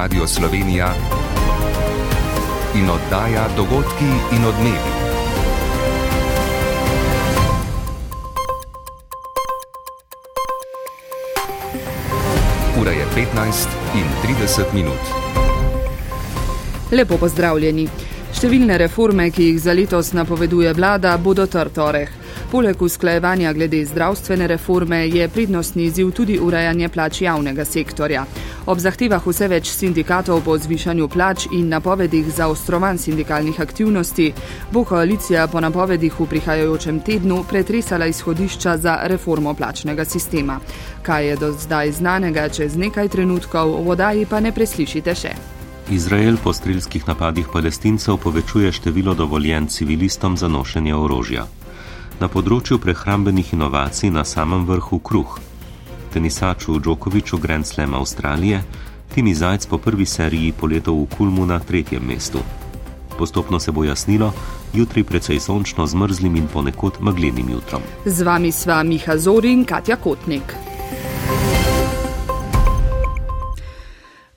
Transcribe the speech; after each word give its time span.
Radio 0.00 0.26
Slovenija 0.26 0.94
in 2.74 2.90
oddaja 2.90 3.48
Dogodki 3.56 4.04
in 4.04 4.44
odmevi. 4.44 4.92
Ura 12.80 12.90
je 12.90 13.04
15 13.14 13.68
in 13.94 14.34
30 14.46 14.62
minut. 14.74 15.00
Lepo 16.92 17.16
pozdravljeni. 17.16 17.88
Številne 18.32 18.78
reforme, 18.78 19.28
ki 19.30 19.50
jih 19.50 19.60
za 19.60 19.72
letos 19.76 20.12
napoveduje 20.16 20.72
vlada, 20.72 21.16
bodo 21.18 21.44
trtoreh. 21.46 22.08
Poleg 22.50 22.82
usklajevanja 22.82 23.52
glede 23.52 23.84
zdravstvene 23.84 24.46
reforme 24.46 25.08
je 25.08 25.28
prednostni 25.28 25.84
izziv 25.84 26.10
tudi 26.10 26.38
urejanje 26.38 26.88
plač 26.88 27.20
javnega 27.22 27.64
sektorja. 27.64 28.24
Ob 28.70 28.78
zahtevah 28.78 29.24
vse 29.26 29.48
več 29.50 29.72
sindikatov 29.74 30.44
po 30.46 30.54
zvišanju 30.54 31.08
plač 31.10 31.48
in 31.50 31.72
napovedih 31.72 32.28
za 32.30 32.46
ostrovan 32.46 33.00
sindikalnih 33.02 33.58
aktivnosti 33.58 34.28
bo 34.70 34.84
koalicija 34.86 35.48
po 35.50 35.58
napovedih 35.60 36.20
v 36.20 36.26
prihajajočem 36.30 37.00
tednu 37.02 37.40
pretresala 37.50 38.06
izhodišča 38.06 38.76
za 38.78 38.94
reformo 39.10 39.56
plačnega 39.58 40.04
sistema. 40.04 40.60
Kaj 41.02 41.26
je 41.26 41.36
do 41.42 41.50
zdaj 41.52 41.92
znanega, 41.98 42.46
čez 42.48 42.78
nekaj 42.78 43.10
trenutkov 43.10 43.74
v 43.74 43.82
vodaji 43.90 44.30
pa 44.30 44.38
ne 44.38 44.54
preslišite 44.54 45.18
še. 45.18 45.34
Izrael 45.90 46.38
po 46.38 46.54
strilskih 46.54 47.10
napadih 47.10 47.50
palestincev 47.50 48.22
povečuje 48.22 48.70
število 48.72 49.18
dovoljen 49.18 49.66
civilistom 49.66 50.38
za 50.38 50.46
nošenje 50.46 50.94
orožja 50.94 51.48
na 52.20 52.28
področju 52.28 52.78
prehrambenih 52.78 53.54
inovacij 53.56 54.14
na 54.14 54.22
samem 54.28 54.66
vrhu 54.68 55.00
kruh. 55.00 55.49
Tenisaču 56.12 56.78
Djokoviču 56.78 57.38
Grand 57.38 57.66
Slam 57.66 57.94
Avstralije, 57.94 58.62
Timi 59.14 59.34
Zajc 59.34 59.66
po 59.66 59.78
prvi 59.78 60.06
seriji 60.06 60.52
poletov 60.52 61.02
v 61.02 61.06
Kulmu 61.16 61.46
na 61.46 61.58
tretjem 61.58 62.02
mestu. 62.06 62.38
Postopno 63.18 63.60
se 63.60 63.72
bo 63.72 63.84
jasnilo, 63.84 64.32
jutri 64.74 65.04
precej 65.04 65.40
sončno 65.40 65.86
z 65.86 65.94
mrzlim 65.94 66.36
in 66.36 66.46
ponekod 66.52 66.92
meglenim 67.00 67.50
jutrom. 67.50 67.82
Z 68.04 68.22
vami 68.22 68.52
sva 68.52 68.82
Miha 68.82 69.16
Zori 69.18 69.52
in 69.52 69.64
Katja 69.64 69.96
Kotnik. 69.96 70.69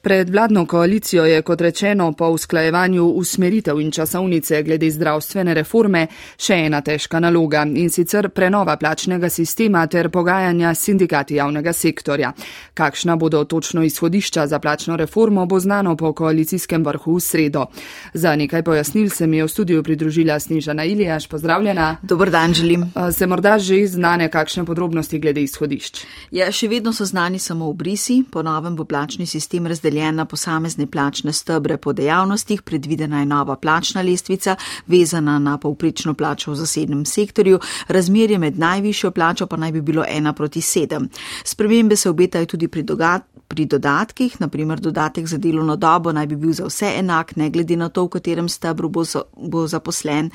Pred 0.04 0.30
vladno 0.30 0.66
koalicijo 0.66 1.24
je, 1.26 1.42
kot 1.42 1.62
rečeno, 1.62 2.12
po 2.12 2.28
usklajevanju 2.28 3.04
usmeritev 3.06 3.80
in 3.80 3.92
časovnice 3.92 4.64
glede 4.64 4.90
zdravstvene 4.92 5.54
reforme 5.56 6.02
še 6.38 6.58
ena 6.66 6.82
težka 6.84 7.22
naloga 7.24 7.62
in 7.64 7.88
sicer 7.90 8.28
prenova 8.30 8.76
plačnega 8.78 9.30
sistema 9.30 9.86
ter 9.88 10.10
pogajanja 10.12 10.74
s 10.76 10.84
sindikati 10.90 11.38
javnega 11.38 11.74
sektorja. 11.74 12.34
Kakšna 12.74 13.16
bodo 13.16 13.44
točno 13.44 13.84
izhodišča 13.84 14.48
za 14.48 14.60
plačno 14.60 14.98
reformo, 15.00 15.46
bo 15.46 15.60
znano 15.60 15.96
po 15.96 16.12
koalicijskem 16.14 16.84
vrhu 16.84 17.16
v 17.16 17.24
sredo. 17.24 17.66
Za 18.14 18.36
nekaj 18.36 18.64
pojasnil 18.64 19.08
se 19.10 19.28
mi 19.28 19.38
je 19.38 19.48
v 19.48 19.54
studiju 19.56 19.84
pridružila 19.84 20.40
Snižana 20.40 20.84
Ilijaš. 20.84 21.28
Pozdravljena. 21.28 21.98
Dobar 22.02 22.30
dan 22.30 22.54
želim. 22.54 22.84
Se 23.12 23.28
morda 23.28 23.56
že 23.60 23.88
znane 23.88 24.28
kakšne 24.30 24.66
podrobnosti 24.66 25.20
glede 25.20 25.48
izhodišč? 25.48 26.04
Ja, 26.32 26.52
še 26.52 26.68
vedno 26.68 26.92
so 26.94 27.06
znani 27.06 27.40
samo 27.40 27.70
obrisi, 27.70 28.24
po 28.32 28.44
novem 28.44 28.76
bo 28.76 28.84
plačni 28.84 29.26
sistem 29.26 29.68
razdeljen 29.68 29.93
razdeljen 29.94 30.16
na 30.16 30.26
posamezne 30.26 30.88
plačne 30.88 31.34
stebre 31.34 31.78
po 31.78 31.94
dejavnostih, 31.94 32.62
predvidena 32.62 33.20
je 33.20 33.26
nova 33.26 33.56
plačna 33.56 34.02
lestvica, 34.02 34.56
vezana 34.88 35.40
na 35.40 35.58
povprečno 35.58 36.14
plačo 36.14 36.52
v 36.52 36.56
zasebnem 36.56 37.06
sektorju, 37.06 37.60
razmerje 37.88 38.38
med 38.38 38.60
najvišjo 38.60 39.12
plačo 39.12 39.48
pa 39.48 39.58
naj 39.58 39.72
bi 39.72 39.82
bilo 39.82 40.04
1 40.04 40.34
proti 40.34 40.62
7. 40.62 41.08
Spremembe 41.44 41.96
se 41.96 42.10
obetajo 42.10 42.46
tudi 42.46 42.68
pri 42.68 42.84
dogat 42.84 43.33
pri 43.54 43.66
dodatkih, 43.70 44.40
naprimer 44.42 44.80
dodatek 44.82 45.28
za 45.30 45.38
delovno 45.38 45.76
dobo 45.76 46.12
naj 46.12 46.26
bi 46.28 46.36
bil 46.36 46.54
za 46.58 46.66
vse 46.66 46.90
enak, 46.98 47.36
ne 47.36 47.52
glede 47.54 47.76
na 47.78 47.90
to, 47.90 48.08
v 48.08 48.16
katerem 48.18 48.50
stebru 48.50 48.90
bo, 48.90 49.04
bo 49.38 49.68
zaposlen. 49.70 50.32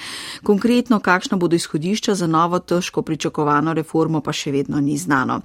Konkretno, 0.46 1.00
kakšna 1.02 1.36
bodo 1.36 1.58
izhodišča 1.58 2.14
za 2.14 2.26
novo 2.30 2.60
težko 2.62 3.02
pričakovano 3.02 3.74
reformo, 3.74 4.20
pa 4.22 4.30
še 4.32 4.52
vedno 4.54 4.78
ni 4.80 4.94
znano. 4.98 5.40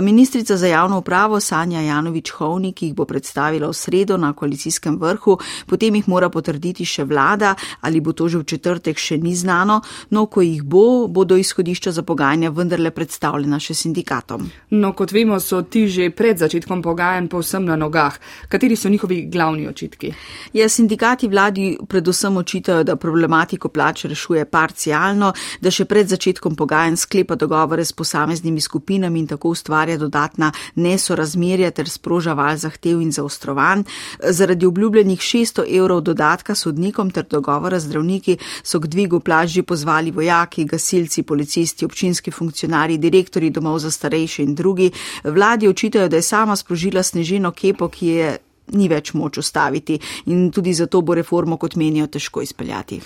Ministrica 0.00 0.56
za 0.56 0.70
javno 0.70 1.02
upravo 1.04 1.40
Sanja 1.40 1.82
Janovič-Hovnik, 1.84 2.78
ki 2.80 2.88
jih 2.88 2.96
bo 2.96 3.04
predstavila 3.04 3.68
v 3.68 3.76
sredo 3.76 4.16
na 4.16 4.32
koalicijskem 4.32 4.96
vrhu, 4.96 5.36
potem 5.68 6.00
jih 6.00 6.08
mora 6.08 6.32
potrditi 6.32 6.88
še 6.88 7.04
vlada, 7.04 7.52
ali 7.84 8.00
bo 8.00 8.16
to 8.16 8.30
že 8.32 8.40
v 8.40 8.48
četrtek, 8.54 8.96
še 8.96 9.20
ni 9.20 9.34
znano, 9.36 9.82
no, 10.10 10.24
ko 10.26 10.40
jih 10.40 10.64
bo, 10.64 11.04
bodo 11.08 11.36
izhodišča 11.36 11.92
za 11.92 12.02
pogajanja 12.02 12.48
vendarle 12.48 12.94
predstavljena 12.96 13.60
še 13.60 13.76
sindikatom. 13.76 14.48
No, 14.72 14.94
kot 14.96 15.12
vemo, 15.12 15.36
so 15.36 15.60
ti 15.60 15.84
že 15.90 16.08
pred 16.16 16.40
začetkom 16.40 16.80
pogajanja 16.80 17.09
pogajanj 17.10 17.28
povsem 17.28 17.64
na 17.64 17.76
nogah. 17.76 18.18
Kateri 18.48 18.76
so 18.76 18.88
njihovi 18.88 19.26
glavni 19.26 19.68
očitki? 19.68 20.12
Ja, 20.52 20.68
sindikati 20.68 21.28
vladi 21.28 21.78
predvsem 21.88 22.36
očitajo, 22.36 22.84
da 22.84 22.96
problematiko 22.96 23.68
plač 23.68 24.04
rešuje 24.04 24.44
parcialno, 24.44 25.32
da 25.60 25.70
še 25.70 25.84
pred 25.84 26.08
začetkom 26.08 26.56
pogajanj 26.56 26.96
sklepa 26.96 27.34
dogovore 27.34 27.84
s 27.84 27.92
posameznimi 27.92 28.60
skupinami 28.60 29.20
in 29.20 29.26
tako 29.26 29.50
ustvarja 29.50 29.96
dodatna 29.98 30.52
nesorazmerja 30.76 31.70
ter 31.70 31.88
sproža 31.88 32.34
val 32.34 32.56
zahtev 32.56 33.00
in 33.02 33.10
zaostrovanj. 33.12 33.84
Zaradi 34.30 34.66
obljubljenih 34.66 35.18
600 35.18 35.66
evrov 35.66 36.00
dodatka 36.00 36.54
sodnikom 36.54 37.10
ter 37.10 37.26
dogovora 37.26 37.80
z 37.80 37.90
zdravniki 37.90 38.38
so 38.62 38.80
k 38.80 38.86
dvigu 38.86 39.20
plač 39.20 39.50
že 39.50 39.62
pozvali 39.62 40.10
vojaki, 40.10 40.64
gasilci, 40.64 41.22
policisti, 41.22 41.84
občinski 41.84 42.30
funkcionarji, 42.30 42.98
direktori 42.98 43.50
domov 43.50 43.78
za 43.78 43.90
starejše 43.90 44.42
in 44.42 44.54
drugi. 44.54 44.90
Vladi 45.24 45.68
očitajo, 45.68 46.08
da 46.08 46.16
je 46.16 46.22
sama 46.22 46.56
sprožila 46.56 46.99
sprožila 47.00 47.02
sneženo 47.02 47.52
kepo, 47.52 47.88
ki 47.88 48.06
je 48.06 48.38
ni 48.72 48.88
več 48.88 49.14
moč 49.14 49.38
ustaviti 49.38 49.98
in 50.26 50.50
tudi 50.50 50.74
zato 50.74 51.00
bo 51.02 51.14
reformo, 51.14 51.56
kot 51.56 51.76
menijo, 51.76 52.06
težko 52.06 52.42
izpeljati. 52.42 53.00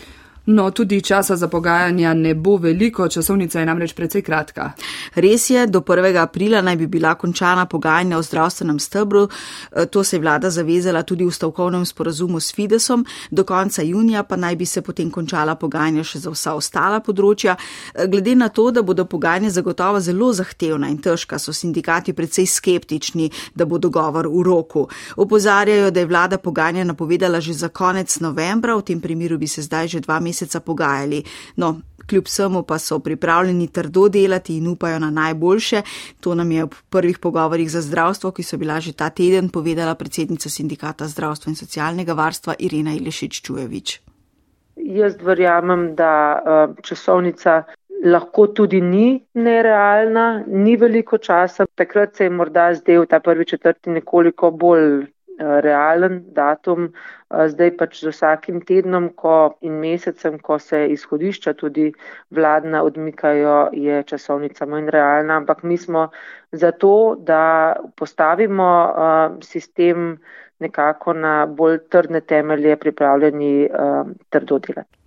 No, 0.47 0.71
tudi 0.71 1.00
časa 1.00 1.37
za 1.37 1.49
pogajanja 1.49 2.15
ne 2.15 2.34
bo 2.34 2.56
veliko, 2.56 3.09
časovnica 3.09 3.60
je 3.60 3.66
namreč 3.66 3.94
precej 3.97 4.22
kratka. 4.22 4.72
Res 5.15 5.50
je, 5.50 5.66
do 5.66 5.81
1. 5.81 6.19
aprila 6.21 6.60
naj 6.60 6.77
bi 6.77 6.87
bila 6.87 7.15
končana 7.15 7.65
pogajanja 7.66 8.19
o 8.19 8.22
zdravstvenem 8.22 8.78
stebru. 8.78 9.28
E, 9.72 9.87
to 9.87 10.05
se 10.05 10.16
je 10.16 10.21
vlada 10.21 10.50
zavezala 10.50 11.03
tudi 11.03 11.25
v 11.25 11.32
stavkovnem 11.32 11.87
sporazumu 11.87 12.41
s 12.41 12.53
Fidesom. 12.53 13.06
Do 13.31 13.44
konca 13.44 13.82
junija 13.82 14.22
pa 14.22 14.37
naj 14.37 14.56
bi 14.56 14.66
se 14.66 14.82
potem 14.82 15.10
končala 15.10 15.55
pogajanja 15.55 16.05
še 16.05 16.19
za 16.19 16.31
vsa 16.31 16.55
ostala 16.55 17.00
področja. 17.00 17.56
E, 17.94 18.06
glede 18.06 18.37
na 18.37 18.49
to, 18.49 18.69
da 18.71 18.82
bodo 18.82 19.09
pogajanja 19.09 19.50
zagotovo 19.50 20.00
zelo 20.00 20.32
zahtevna 20.32 20.93
in 20.93 21.00
težka, 21.00 21.38
so 21.38 21.56
sindikati 21.56 22.12
precej 22.12 22.47
skeptični, 22.47 23.31
da 23.55 23.65
bo 23.65 23.78
dogovor 23.78 24.28
v 24.28 24.44
roku. 24.44 24.84
Opozarjajo, 25.16 25.88
da 25.91 26.05
je 26.05 26.12
vlada 26.12 26.38
pogajanja 26.38 26.84
napovedala 26.84 27.41
že 27.41 27.56
za 27.56 27.72
konec 27.72 28.21
novembra, 28.21 28.76
v 28.76 28.82
tem 28.93 29.00
primeru 29.00 29.38
bi 29.38 29.49
se 29.49 29.65
zdaj 29.65 29.88
že 29.88 30.05
dva 30.05 30.21
meseca 30.21 30.34
meseca 30.34 30.61
pogajali. 30.61 31.22
No, 31.56 31.81
kljub 32.09 32.25
vsemu 32.27 32.62
pa 32.62 32.78
so 32.78 32.99
pripravljeni 32.99 33.69
trdo 33.72 34.09
delati 34.09 34.56
in 34.56 34.69
upajo 34.69 34.99
na 34.99 35.11
najboljše. 35.11 35.83
To 36.21 36.34
nam 36.34 36.53
je 36.53 36.65
v 36.65 36.83
prvih 36.91 37.19
pogovorjih 37.19 37.71
za 37.71 37.81
zdravstvo, 37.81 38.31
ki 38.31 38.43
so 38.43 38.56
bila 38.56 38.81
že 38.81 38.93
ta 38.93 39.11
teden, 39.11 39.49
povedala 39.49 39.94
predsednica 39.94 40.49
sindikata 40.49 41.09
zdravstva 41.09 41.50
in 41.50 41.56
socialnega 41.56 42.12
varstva 42.12 42.55
Irina 42.59 42.93
Ilešič 42.93 43.41
Čujevič. 43.43 44.00
Jaz 44.77 45.17
verjamem, 45.23 45.94
da 45.94 46.12
uh, 46.34 46.77
časovnica 46.83 47.62
lahko 48.05 48.47
tudi 48.47 48.81
ni 48.81 49.23
nerealna, 49.34 50.44
ni 50.47 50.77
veliko 50.77 51.19
časa. 51.19 51.65
Takrat 51.75 52.17
se 52.17 52.25
je 52.25 52.31
morda 52.31 52.75
zdel 52.75 53.06
ta 53.06 53.21
prvi 53.21 53.47
četrti 53.47 53.91
nekoliko 53.91 54.50
bolj 54.50 55.06
Eh, 55.34 55.61
realen 55.61 56.23
datum, 56.33 56.84
eh, 56.84 56.91
zdaj 57.49 57.71
pač 57.77 58.00
z 58.00 58.12
vsakim 58.12 58.61
tednom 58.69 59.09
ko 59.17 59.56
in 59.61 59.78
mesecem, 59.83 60.39
ko 60.39 60.59
se 60.59 60.87
izhodišča 60.95 61.55
tudi 61.61 61.91
vladna 62.31 62.83
odmikajo, 62.83 63.59
je 63.72 64.03
časovnica 64.03 64.67
manj 64.67 64.91
realna, 64.94 65.37
ampak 65.43 65.62
mi 65.62 65.76
smo 65.76 66.08
zato, 66.53 67.17
da 67.19 67.76
postavimo 67.97 68.70
eh, 68.87 69.38
sistem 69.44 70.19
nekako 70.58 71.12
na 71.12 71.47
bolj 71.47 71.79
trdne 71.91 72.20
temelje 72.20 72.76
pripravljeni 72.76 73.55
trdo 74.31 74.58
delati. 74.58 75.04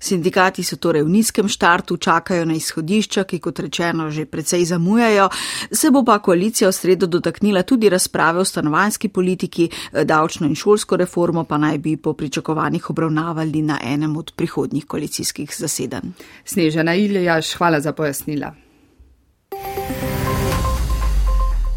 Sindikati 0.00 0.62
so 0.62 0.76
torej 0.76 1.02
v 1.02 1.08
nizkem 1.08 1.48
štartu, 1.48 1.96
čakajo 1.96 2.44
na 2.44 2.54
izhodišča, 2.54 3.24
ki 3.24 3.38
kot 3.38 3.58
rečeno 3.58 4.10
že 4.10 4.26
precej 4.26 4.64
zamujajo. 4.64 5.28
Se 5.72 5.90
bo 5.90 6.04
pa 6.04 6.18
koalicija 6.18 6.68
v 6.68 6.72
sredo 6.72 7.06
dotaknila 7.06 7.62
tudi 7.62 7.88
razprave 7.88 8.40
o 8.40 8.44
stanovanjski 8.44 9.08
politiki, 9.08 9.68
davčno 10.04 10.46
in 10.46 10.54
šolsko 10.54 10.96
reformo 10.96 11.44
pa 11.44 11.58
naj 11.58 11.78
bi 11.78 11.96
po 11.96 12.12
pričakovanjih 12.12 12.90
obravnavali 12.90 13.62
na 13.62 13.78
enem 13.82 14.16
od 14.16 14.32
prihodnjih 14.36 14.86
koalicijskih 14.86 15.54
zasedanj. 15.58 16.14
Snežena 16.44 16.94
Iljaš, 16.94 17.54
hvala 17.56 17.80
za 17.80 17.92
pojasnila. 17.92 18.67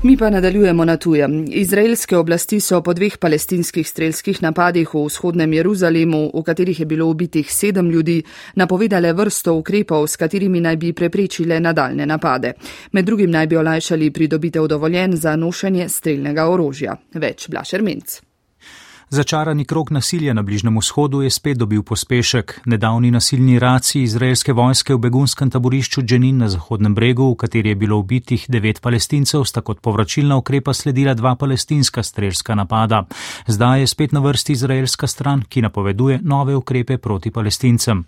Mi 0.04 0.18
pa 0.18 0.30
nadaljujemo 0.30 0.86
na 0.86 0.98
tujem. 0.98 1.46
Izraelske 1.50 2.18
oblasti 2.18 2.60
so 2.60 2.82
po 2.82 2.94
dveh 2.94 3.18
palestinskih 3.18 3.88
strelskih 3.88 4.42
napadih 4.42 4.94
v 4.94 5.04
vzhodnem 5.06 5.54
Jeruzalemu, 5.54 6.32
v 6.34 6.42
katerih 6.44 6.80
je 6.80 6.86
bilo 6.86 7.06
ubitih 7.06 7.54
sedem 7.54 7.90
ljudi, 7.90 8.24
napovedale 8.56 9.14
vrsto 9.14 9.54
ukrepov, 9.54 10.08
s 10.08 10.18
katerimi 10.18 10.62
naj 10.62 10.78
bi 10.78 10.94
preprečile 10.94 11.60
nadaljne 11.60 12.06
napade. 12.06 12.54
Med 12.92 13.06
drugim 13.06 13.32
naj 13.32 13.48
bi 13.48 13.58
olajšali 13.58 14.12
pridobitev 14.12 14.68
dovoljen 14.68 15.14
za 15.18 15.36
nošenje 15.36 15.90
strelnega 15.90 16.50
orožja. 16.50 16.98
Več 17.14 17.50
Blašer 17.50 17.82
Minc. 17.82 18.31
Začarani 19.14 19.66
krok 19.66 19.90
nasilja 19.92 20.34
na 20.34 20.42
Bližnem 20.42 20.78
vzhodu 20.80 21.22
je 21.22 21.30
spet 21.30 21.58
dobil 21.58 21.84
pospešek. 21.84 22.62
Nedavni 22.66 23.12
nasilni 23.12 23.60
raci 23.60 24.06
izraelske 24.08 24.54
vojske 24.54 24.96
v 24.96 25.00
begunskem 25.04 25.52
taborišču 25.52 26.02
Dženin 26.02 26.38
na 26.38 26.48
Zahodnem 26.48 26.96
bregu, 26.96 27.28
v 27.34 27.36
kateri 27.36 27.70
je 27.70 27.76
bilo 27.76 27.98
ubitih 28.00 28.46
devet 28.48 28.80
palestincev, 28.82 29.44
sta 29.44 29.62
kot 29.62 29.82
povračilna 29.84 30.38
ukrepa 30.40 30.74
sledila 30.74 31.14
dva 31.14 31.36
palestinska 31.36 32.04
strelska 32.04 32.56
napada. 32.56 33.04
Zdaj 33.48 33.80
je 33.80 33.88
spet 33.88 34.16
na 34.16 34.24
vrsti 34.24 34.54
izraelska 34.54 35.08
stran, 35.08 35.44
ki 35.44 35.62
napoveduje 35.62 36.20
nove 36.24 36.56
ukrepe 36.56 36.98
proti 36.98 37.32
palestincem. 37.32 38.06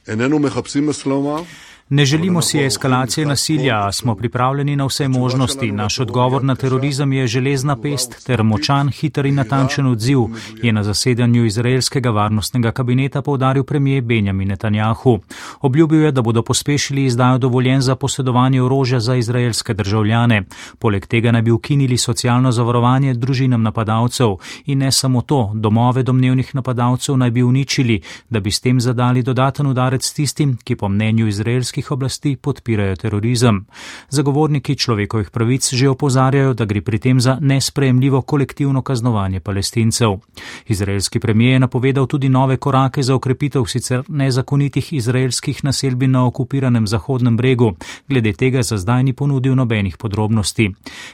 Ne 1.90 2.06
želimo 2.06 2.42
si 2.42 2.60
eskalacije 2.60 3.26
nasilja, 3.26 3.88
a 3.88 3.92
smo 3.92 4.16
pripravljeni 4.16 4.76
na 4.76 4.86
vse 4.86 5.08
možnosti. 5.08 5.72
Naš 5.72 6.00
odgovor 6.00 6.44
na 6.44 6.56
terorizem 6.56 7.14
je 7.14 7.28
železna 7.28 7.76
pest 7.76 8.26
ter 8.26 8.44
močan, 8.44 8.90
hiter 8.90 9.26
in 9.26 9.36
natančen 9.36 9.88
odziv, 9.88 10.20
je 10.64 10.74
na 10.74 10.84
zasedanju 10.84 11.46
izraelskega 11.46 12.10
varnostnega 12.10 12.72
kabineta 12.72 13.22
povdaril 13.22 13.64
premije 13.64 14.02
Benjamin 14.02 14.48
Netanjahu. 14.48 15.20
Obljubil 15.62 16.02
je, 16.02 16.12
da 16.12 16.22
bodo 16.22 16.42
pospešili 16.42 17.04
izdajo 17.04 17.38
dovoljen 17.38 17.82
za 17.82 17.96
posedovanje 17.96 18.62
orožja 18.62 19.00
za 19.00 19.16
izraelske 19.16 19.74
državljane. 19.74 20.44
Poleg 20.80 21.06
tega 21.06 21.32
naj 21.32 21.42
bi 21.42 21.52
ukinili 21.52 21.98
socialno 21.98 22.52
zavarovanje 22.52 23.14
družinam 23.14 23.62
napadalcev 23.62 24.36
in 24.66 24.78
ne 24.78 24.92
samo 24.92 25.22
to, 25.22 25.52
domove 25.56 26.04
domnevnih 26.04 26.56
napadalcev 26.56 27.18
naj 27.18 27.32
bi 27.32 27.44
uničili, 27.44 28.02
da 28.30 28.40
bi 28.40 28.52
s 28.52 28.62
tem 28.62 28.82
zadali 28.82 29.24
dodaten 29.24 29.68
udarec 29.68 30.14
tistim, 30.14 30.58
ki 30.64 30.76
po 30.76 30.90
mnenju 30.90 31.28
izraelskih 31.28 31.73
izraelskih 31.74 31.92
oblasti 31.92 32.36
podpirajo 32.36 32.96
terorizem. 32.96 33.66
Zagovorniki 34.10 34.76
človekovih 34.76 35.30
pravic 35.32 35.74
že 35.74 35.90
opozarjajo, 35.90 36.54
da 36.54 36.66
gre 36.66 36.82
pri 36.82 37.00
tem 37.00 37.20
za 37.20 37.38
nespremljivo 37.42 38.22
kolektivno 38.22 38.82
kaznovanje 38.82 39.40
palestincev. 39.40 40.20
Izraelski 40.68 41.20
premijer 41.20 41.54
je 41.54 41.60
napovedal 41.60 42.08
tudi 42.08 42.30
nove 42.30 42.58
korake 42.58 43.04
za 43.04 43.16
okrepitev 43.16 43.66
sicer 43.66 44.04
nezakonitih 44.08 44.94
izraelskih 44.94 45.64
naselbin 45.64 46.12
na 46.12 46.26
okupiranem 46.26 46.88
Zahodnem 46.88 47.38
bregu. 47.38 47.74
Glede 48.08 48.34
tega 48.34 48.64
za 48.64 48.78
zdaj 48.78 49.04
ni 49.04 49.14
ponudil 49.14 49.56
nobenih 49.56 49.98
podrobnosti. 49.98 50.70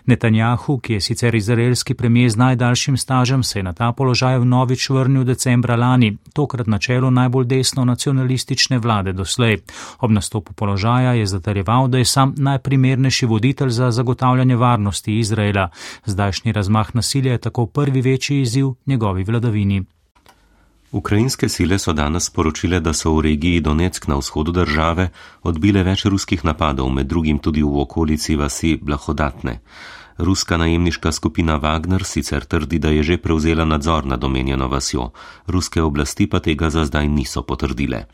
Netanjahu, 0.06 0.80
ki 0.80 0.94
je 0.94 1.02
sicer 1.02 1.36
izraelski 1.36 1.94
premijer 1.94 2.30
z 2.30 2.36
najdaljšim 2.36 2.98
stažem, 2.98 3.44
se 3.44 3.60
je 3.60 3.64
na 3.64 3.74
ta 3.74 3.92
položaj 3.92 4.40
vnovič 4.40 4.90
vrnil 4.90 5.24
decembra 5.24 5.76
lani, 5.76 6.18
tokrat 6.34 6.68
na 6.68 6.80
čelu 6.80 7.12
najbolj 7.12 7.46
desno 7.46 7.86
nacionalistične 7.86 8.80
vlade 8.80 9.14
doslej. 9.14 9.58
Ob 10.00 10.12
nastopu 10.12 10.49
nastopu 10.50 10.54
položaja 10.54 11.14
je 11.14 11.26
zatarjeval, 11.26 11.88
da 11.88 11.98
je 11.98 12.06
sam 12.06 12.34
najprimernejši 12.38 13.26
voditelj 13.26 13.70
za 13.70 13.92
zagotavljanje 13.92 14.56
varnosti 14.56 15.20
Izraela. 15.20 15.70
Zdajšnji 16.06 16.52
razmah 16.52 16.96
nasilja 16.96 17.32
je 17.32 17.38
tako 17.38 17.66
prvi 17.66 18.02
večji 18.02 18.42
izziv 18.42 18.74
njegovi 18.86 19.24
vladavini. 19.24 19.86
Ukrajinske 20.92 21.50
sile 21.50 21.78
so 21.80 21.94
danes 21.94 22.26
sporočile, 22.26 22.80
da 22.80 22.94
so 22.94 23.14
v 23.14 23.22
regiji 23.22 23.62
Donetsk 23.62 24.08
na 24.08 24.18
vzhodu 24.18 24.52
države 24.52 25.10
odbile 25.44 25.84
več 25.84 26.06
ruskih 26.06 26.46
napadov, 26.46 26.90
med 26.90 27.08
drugim 27.08 27.40
tudi 27.40 27.62
v 27.62 27.82
okolici 27.82 28.36
vasi 28.36 28.80
Blahodatne. 28.82 29.60
Ruska 30.18 30.58
najemniška 30.58 31.12
skupina 31.12 31.60
Wagner 31.60 32.04
sicer 32.04 32.46
trdi, 32.46 32.80
da 32.80 32.90
je 32.90 33.04
že 33.04 33.18
prevzela 33.18 33.66
nadzor 33.66 34.06
nad 34.06 34.24
omenjeno 34.24 34.68
vasjo, 34.68 35.12
ruske 35.48 35.82
oblasti 35.82 36.28
pa 36.28 36.40
tega 36.40 36.70
za 36.70 36.86
zdaj 36.86 37.08
niso 37.08 37.42
potrdile. 37.42 38.06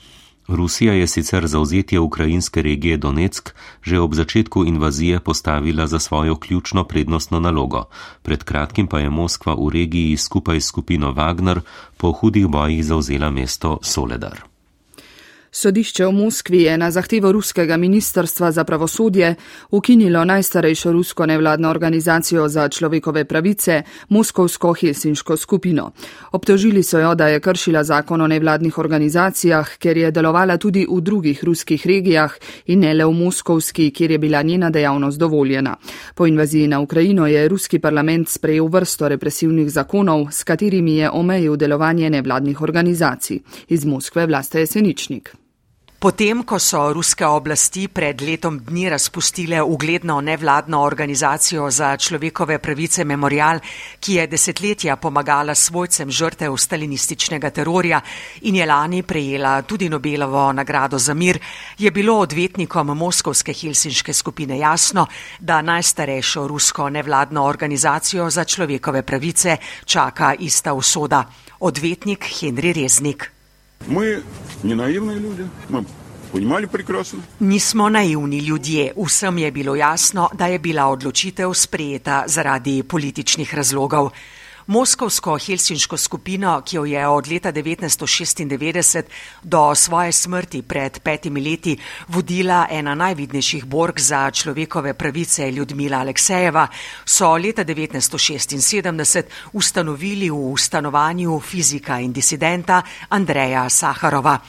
Rusija 0.47 0.93
je 0.93 1.07
sicer 1.07 1.47
zauzetje 1.47 1.99
ukrajinske 1.99 2.61
regije 2.61 2.97
Donetsk 2.97 3.49
že 3.83 3.99
ob 3.99 4.13
začetku 4.13 4.65
invazije 4.65 5.19
postavila 5.19 5.87
za 5.87 5.99
svojo 5.99 6.35
ključno 6.35 6.83
prednostno 6.83 7.39
nalogo. 7.39 7.83
Pred 8.21 8.43
kratkim 8.43 8.87
pa 8.87 8.99
je 8.99 9.09
Moskva 9.09 9.53
v 9.53 9.69
regiji 9.69 10.17
skupaj 10.17 10.61
s 10.61 10.65
skupino 10.65 11.11
Wagner 11.11 11.59
po 11.97 12.11
hudih 12.11 12.47
bojih 12.47 12.85
zauzela 12.85 13.29
mesto 13.29 13.79
Soledar. 13.81 14.54
Sodišče 15.55 16.05
v 16.05 16.11
Moskvi 16.11 16.61
je 16.61 16.77
na 16.77 16.89
zahtevo 16.91 17.31
ruskega 17.31 17.77
ministrstva 17.77 18.51
za 18.51 18.63
pravosodje 18.63 19.35
ukinilo 19.71 20.25
najstarejšo 20.25 20.91
rusko 20.91 21.25
nevladno 21.25 21.69
organizacijo 21.69 22.47
za 22.47 22.67
človekove 22.69 23.23
pravice, 23.25 23.83
Moskovsko 24.09 24.73
Helsinško 24.73 25.37
skupino. 25.37 25.91
Obtožili 26.31 26.83
so 26.83 26.99
jo, 26.99 27.13
da 27.15 27.27
je 27.27 27.39
kršila 27.39 27.83
zakon 27.83 28.21
o 28.21 28.27
nevladnih 28.27 28.77
organizacijah, 28.77 29.77
ker 29.79 29.97
je 29.97 30.11
delovala 30.11 30.57
tudi 30.57 30.83
v 30.89 30.99
drugih 31.01 31.43
ruskih 31.43 31.87
regijah 31.87 32.35
in 32.65 32.79
ne 32.79 32.93
le 32.93 33.05
v 33.05 33.15
Moskovski, 33.15 33.91
kjer 33.91 34.11
je 34.11 34.19
bila 34.19 34.41
njena 34.41 34.69
dejavnost 34.69 35.19
dovoljena. 35.19 35.77
Po 36.15 36.27
invaziji 36.27 36.67
na 36.67 36.79
Ukrajino 36.79 37.27
je 37.27 37.47
ruski 37.47 37.79
parlament 37.79 38.29
sprejel 38.29 38.67
vrsto 38.67 39.07
represivnih 39.07 39.71
zakonov, 39.71 40.27
s 40.31 40.43
katerimi 40.43 40.97
je 40.97 41.09
omejil 41.09 41.55
delovanje 41.55 42.09
nevladnih 42.09 42.61
organizacij. 42.61 43.39
Iz 43.67 43.85
Moskve 43.85 44.25
vlaste 44.25 44.59
je 44.59 44.67
Seničnik. 44.67 45.44
Potem, 45.99 46.43
ko 46.43 46.59
so 46.59 46.91
ruske 46.93 47.25
oblasti 47.25 47.87
pred 47.87 48.19
letom 48.21 48.59
dni 48.59 48.89
razpustile 48.91 49.61
ugledno 49.63 50.19
nevladno 50.21 50.81
organizacijo 50.83 51.69
za 51.71 51.97
človekove 51.97 52.57
pravice 52.59 53.03
Memorial, 53.03 53.59
ki 53.99 54.13
je 54.13 54.27
desetletja 54.27 54.95
pomagala 54.95 55.55
svojcem 55.55 56.11
žrtev 56.11 56.57
stalinističnega 56.57 57.49
terorja 57.49 58.01
in 58.41 58.55
je 58.55 58.65
lani 58.65 59.03
prejela 59.03 59.61
tudi 59.61 59.89
Nobelovo 59.89 60.51
nagrado 60.51 60.99
za 60.99 61.13
mir, 61.13 61.39
je 61.77 61.91
bilo 61.91 62.19
odvetnikom 62.19 62.97
Moskovske 62.97 63.53
Helsinške 63.53 64.13
skupine 64.13 64.59
jasno, 64.59 65.07
da 65.39 65.61
najstarejšo 65.61 66.47
rusko 66.47 66.89
nevladno 66.89 67.43
organizacijo 67.45 68.29
za 68.29 68.43
človekove 68.43 69.01
pravice 69.01 69.57
čaka 69.85 70.33
ista 70.39 70.73
usoda. 70.73 71.23
Odvetnik 71.59 72.25
Henry 72.25 72.73
Reznik. 72.75 73.34
Мы 73.86 74.22
не 74.62 74.74
наивные 74.74 75.18
люди, 75.18 75.48
мы 75.68 75.84
понимали 76.32 76.66
прекрасно. 76.66 77.22
Nismo 77.40 77.88
naivni 77.88 78.38
ljudje, 78.38 78.92
vsem 78.96 79.38
je 79.38 79.50
bilo 79.50 79.74
jasno, 79.74 80.28
da 80.32 80.46
je 80.46 80.58
bila 80.58 80.86
odločitev 80.86 81.54
sprejeta 81.54 82.24
zaradi 82.26 82.82
političnih 82.82 83.54
razlogov. 83.54 84.10
Moskovsko-helsinško 84.67 85.97
skupino, 85.97 86.61
ki 86.65 86.75
jo 86.75 86.85
je 86.85 87.07
od 87.07 87.27
leta 87.27 87.51
1996 87.51 89.03
do 89.43 89.75
svoje 89.75 90.11
smrti 90.11 90.61
pred 90.61 90.99
petimi 90.99 91.41
leti 91.41 91.77
vodila 92.07 92.65
ena 92.71 92.95
najvidnejših 92.95 93.65
borg 93.65 93.99
za 93.99 94.31
človekove 94.31 94.93
pravice 94.93 95.51
Ljudmila 95.51 95.97
Aleksejeva, 95.97 96.67
so 97.05 97.37
leta 97.37 97.65
1976 97.65 99.23
ustanovili 99.53 100.29
v 100.29 100.57
stanovanju 100.57 101.39
fizika 101.39 101.99
in 101.99 102.13
disidenta 102.13 102.81
Andreja 103.09 103.69
Saharova. 103.69 104.39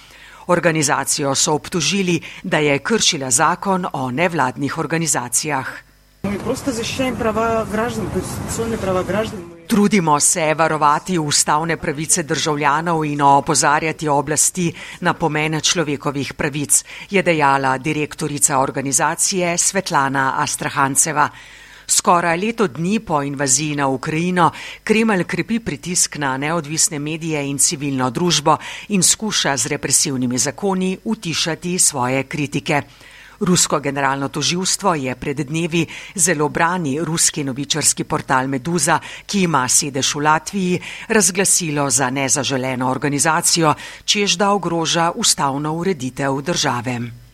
Organizacijo 0.47 1.35
so 1.35 1.55
obtožili, 1.55 2.21
da 2.43 2.59
je 2.59 2.79
kršila 2.79 3.31
zakon 3.31 3.87
o 3.93 4.11
nevladnih 4.11 4.79
organizacijah. 4.79 5.67
Mi 6.23 6.39
prosto 6.39 6.73
zaščitimo 6.73 7.17
prava 7.19 7.67
građana, 7.73 8.11
konstitucionalne 8.15 8.77
prava 8.77 9.03
građana. 9.03 9.56
Trudimo 9.67 10.21
se 10.21 10.55
varovati 10.55 11.19
ustavne 11.19 11.77
pravice 11.77 12.23
državljanov 12.23 13.05
in 13.05 13.23
opozarjati 13.23 14.09
oblasti 14.09 14.73
na 15.01 15.15
pomene 15.15 15.61
človekovih 15.61 16.35
pravic, 16.35 16.85
je 17.11 17.23
dejala 17.23 17.79
direktorica 17.79 18.59
organizacije 18.59 19.59
Svetlana 19.59 20.35
Astrahanceva. 20.39 21.29
Skoraj 21.87 22.39
leto 22.39 22.67
dni 22.67 23.01
po 23.01 23.23
invaziji 23.23 23.77
na 23.77 23.89
Ukrajino 23.89 24.51
Kremelj 24.85 25.25
krepi 25.25 25.59
pritisk 25.61 26.17
na 26.17 26.37
neodvisne 26.37 26.99
medije 26.99 27.47
in 27.49 27.59
civilno 27.59 28.11
družbo 28.11 28.57
in 28.89 29.03
skuša 29.03 29.57
z 29.57 29.67
represivnimi 29.67 30.39
zakoni 30.39 30.99
utišati 31.05 31.79
svoje 31.79 32.23
kritike. 32.23 32.83
Rusko 33.41 33.81
generalno 33.81 34.29
toživstvo 34.29 34.95
je 34.95 35.15
pred 35.15 35.41
dnevi 35.41 35.87
zelo 36.15 36.49
brani 36.49 37.01
ruski 37.01 37.45
novičarski 37.45 38.05
portal 38.05 38.49
Meduza, 38.49 38.99
ki 39.27 39.43
ima 39.43 39.69
sedež 39.69 40.15
v 40.15 40.21
Latviji, 40.21 40.81
razglasilo 41.09 41.91
za 41.91 42.11
nezaželeno 42.11 42.91
organizacijo, 42.91 43.75
čež 44.05 44.37
da 44.37 44.51
ogroža 44.51 45.13
ustavno 45.15 45.75
ureditev 45.75 46.41
države. 46.41 47.26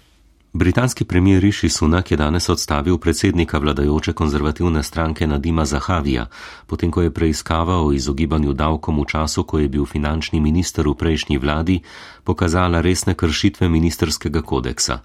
Britanski 0.54 1.04
premijer 1.04 1.42
Rishi 1.42 1.68
Sunak 1.68 2.10
je 2.10 2.16
danes 2.16 2.48
odstavil 2.48 2.98
predsednika 2.98 3.58
vladajoče 3.58 4.12
konzervativne 4.12 4.82
stranke 4.82 5.26
Nadima 5.26 5.64
Zahavija, 5.64 6.26
potem 6.66 6.90
ko 6.90 7.02
je 7.02 7.10
preiskava 7.10 7.80
o 7.82 7.92
izogibanju 7.92 8.52
davkom 8.52 9.00
v 9.00 9.04
času, 9.08 9.44
ko 9.44 9.58
je 9.58 9.68
bil 9.68 9.86
finančni 9.86 10.40
minister 10.40 10.88
v 10.88 10.94
prejšnji 10.94 11.38
vladi, 11.38 11.80
pokazala 12.24 12.80
resne 12.80 13.14
kršitve 13.14 13.68
ministerskega 13.68 14.42
kodeksa. 14.42 14.98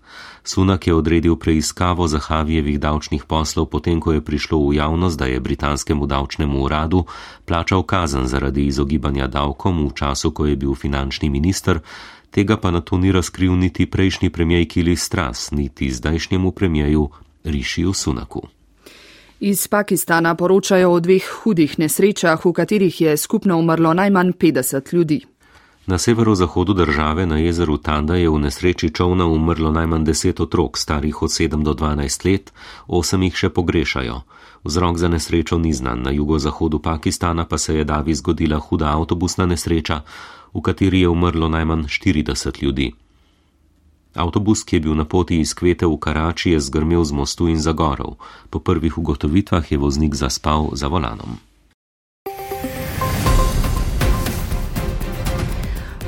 Sunak 0.44 0.88
je 0.88 0.94
odredil 0.94 1.36
preiskavo 1.36 2.08
Zahavijevih 2.08 2.80
davčnih 2.80 3.24
poslov, 3.24 3.66
potem 3.66 4.02
ko 4.02 4.12
je 4.12 4.22
prišlo 4.22 4.60
v 4.68 4.76
javnost, 4.76 5.20
da 5.20 5.26
je 5.26 5.40
britanskemu 5.40 6.06
davčnemu 6.06 6.64
uradu 6.64 7.06
plačal 7.46 7.84
kazen 7.84 8.28
zaradi 8.28 8.68
izogibanja 8.68 9.28
davkom 9.28 9.88
v 9.88 9.94
času, 9.96 10.32
ko 10.32 10.46
je 10.46 10.56
bil 10.56 10.76
finančni 10.76 11.30
minister, 11.30 11.80
Tega 12.38 12.54
pa 12.58 12.70
na 12.72 12.86
to 12.86 12.98
ni 13.02 13.10
razkril 13.12 13.58
niti 13.58 13.86
prejšnji 13.86 14.30
premijej 14.30 14.68
Kili 14.68 14.96
Stras, 14.96 15.52
niti 15.52 15.90
zdajšnjemu 15.92 16.52
premijeju 16.52 17.10
Rišiju 17.44 17.94
Sunaku. 17.94 18.42
Iz 19.40 19.68
Pakistana 19.68 20.36
poročajo 20.36 20.92
o 20.92 21.00
dveh 21.00 21.24
hudih 21.42 21.80
nesrečah, 21.80 22.46
v 22.46 22.54
katerih 22.54 23.02
je 23.02 23.18
skupno 23.18 23.58
umrlo 23.58 23.94
najmanj 23.94 24.32
50 24.32 24.94
ljudi. 24.94 25.22
Na 25.88 25.98
severozahodu 25.98 26.74
države 26.74 27.26
na 27.26 27.38
jezeru 27.38 27.78
Tanda 27.78 28.16
je 28.16 28.30
v 28.30 28.40
nesreči 28.40 28.94
čovna 28.94 29.26
umrlo 29.26 29.72
najmanj 29.72 30.06
10 30.06 30.42
otrok, 30.42 30.78
starih 30.78 31.22
od 31.22 31.30
7 31.30 31.64
do 31.64 31.74
12 31.74 32.26
let, 32.26 32.54
8 32.88 33.24
jih 33.24 33.36
še 33.36 33.50
pogrešajo. 33.50 34.22
Vzrok 34.64 34.98
za 34.98 35.08
nesrečo 35.08 35.58
ni 35.58 35.74
znan, 35.74 36.02
na 36.02 36.12
jugozahodu 36.12 36.80
Pakistana 36.80 37.46
pa 37.46 37.58
se 37.58 37.76
je 37.76 37.84
davi 37.84 38.16
zgodila 38.16 38.60
huda 38.60 38.94
avtobusna 38.94 39.46
nesreča, 39.46 40.02
v 40.54 40.62
kateri 40.62 41.02
je 41.02 41.10
umrlo 41.10 41.50
najmanj 41.50 41.88
40 41.88 42.64
ljudi. 42.64 42.94
Avtobus, 44.18 44.64
ki 44.64 44.76
je 44.76 44.80
bil 44.80 44.96
na 44.98 45.06
poti 45.06 45.38
iz 45.40 45.54
Kvete 45.54 45.86
v 45.86 45.98
Karači, 45.98 46.52
je 46.52 46.60
zgrmel 46.60 47.06
z 47.06 47.14
mostu 47.14 47.48
in 47.48 47.62
zagorov. 47.62 48.18
Po 48.50 48.60
prvih 48.60 48.98
ugotovitvah 48.98 49.72
je 49.72 49.78
voznik 49.78 50.16
zaspal 50.16 50.74
za 50.74 50.88
volanom. 50.88 51.38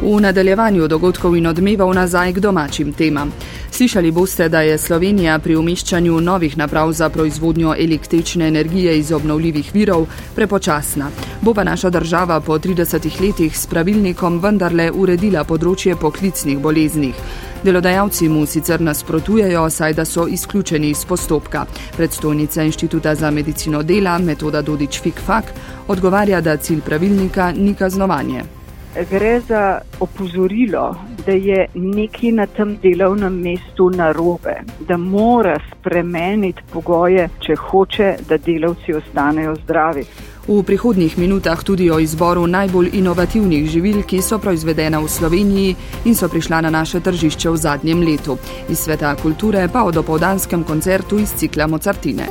V 0.01 0.19
nadaljevanju 0.21 0.87
dogodkov 0.87 1.35
in 1.35 1.47
odmevov 1.47 1.89
nazaj 1.93 2.33
k 2.33 2.39
domačim 2.39 2.93
temam. 2.93 3.33
Slišali 3.71 4.11
boste, 4.11 4.49
da 4.49 4.61
je 4.61 4.77
Slovenija 4.77 5.39
pri 5.39 5.55
umeščanju 5.55 6.21
novih 6.21 6.57
naprav 6.57 6.91
za 6.91 7.09
proizvodnjo 7.09 7.73
električne 7.79 8.47
energije 8.47 8.97
iz 8.99 9.11
obnovljivih 9.11 9.71
virov 9.73 10.05
prepočasna. 10.35 11.09
Bo 11.41 11.53
pa 11.53 11.63
naša 11.63 11.89
država 11.89 12.39
po 12.39 12.57
30 12.59 13.21
letih 13.21 13.57
s 13.57 13.67
pravilnikom 13.67 14.39
vendarle 14.39 14.91
uredila 14.91 15.43
področje 15.43 15.95
poklicnih 15.95 16.59
boleznih. 16.59 17.15
Delodajalci 17.63 18.29
mu 18.29 18.45
sicer 18.45 18.81
nasprotujejo, 18.81 19.65
saj 19.69 19.93
da 19.93 20.05
so 20.05 20.27
izključeni 20.27 20.89
iz 20.89 21.03
postopka. 21.05 21.65
Predstojnica 21.97 22.63
Inštituta 22.63 23.15
za 23.15 23.31
medicino 23.31 23.83
dela, 23.83 24.17
metoda 24.17 24.61
Dodič 24.61 25.01
Fikfak, 25.01 25.51
odgovarja, 25.87 26.41
da 26.41 26.57
cilj 26.57 26.81
pravilnika 26.81 27.51
ni 27.51 27.75
kaznovanje. 27.75 28.58
Gre 28.95 29.39
za 29.39 29.79
opozorilo, 29.99 30.95
da 31.25 31.31
je 31.31 31.67
nekaj 31.73 32.31
na 32.31 32.45
tem 32.45 32.77
delovnem 32.81 33.33
mestu 33.41 33.89
narobe, 33.89 34.55
da 34.79 34.97
mora 34.97 35.59
spremeniti 35.71 36.61
pogoje, 36.73 37.29
če 37.39 37.55
hoče, 37.55 38.15
da 38.29 38.37
delavci 38.37 38.93
ostanejo 38.93 39.55
zdravi. 39.63 40.05
V 40.47 40.63
prihodnjih 40.65 41.17
minutah 41.17 41.63
tudi 41.63 41.91
o 41.91 41.99
izboru 41.99 42.47
najbolj 42.47 42.89
inovativnih 42.93 43.69
živil, 43.69 44.01
ki 44.01 44.21
so 44.21 44.39
proizvedena 44.41 44.97
v 44.99 45.09
Sloveniji 45.09 45.75
in 46.09 46.15
so 46.15 46.29
prišla 46.29 46.61
na 46.65 46.73
naše 46.73 46.99
tržišče 47.05 47.49
v 47.49 47.57
zadnjem 47.57 48.01
letu. 48.01 48.37
Iz 48.69 48.79
sveta 48.79 49.13
kulture 49.21 49.67
pa 49.73 49.83
o 49.85 49.91
dopoldanskem 49.91 50.63
koncertu 50.63 51.19
iz 51.19 51.37
cikla 51.37 51.67
Mozartine. 51.67 52.25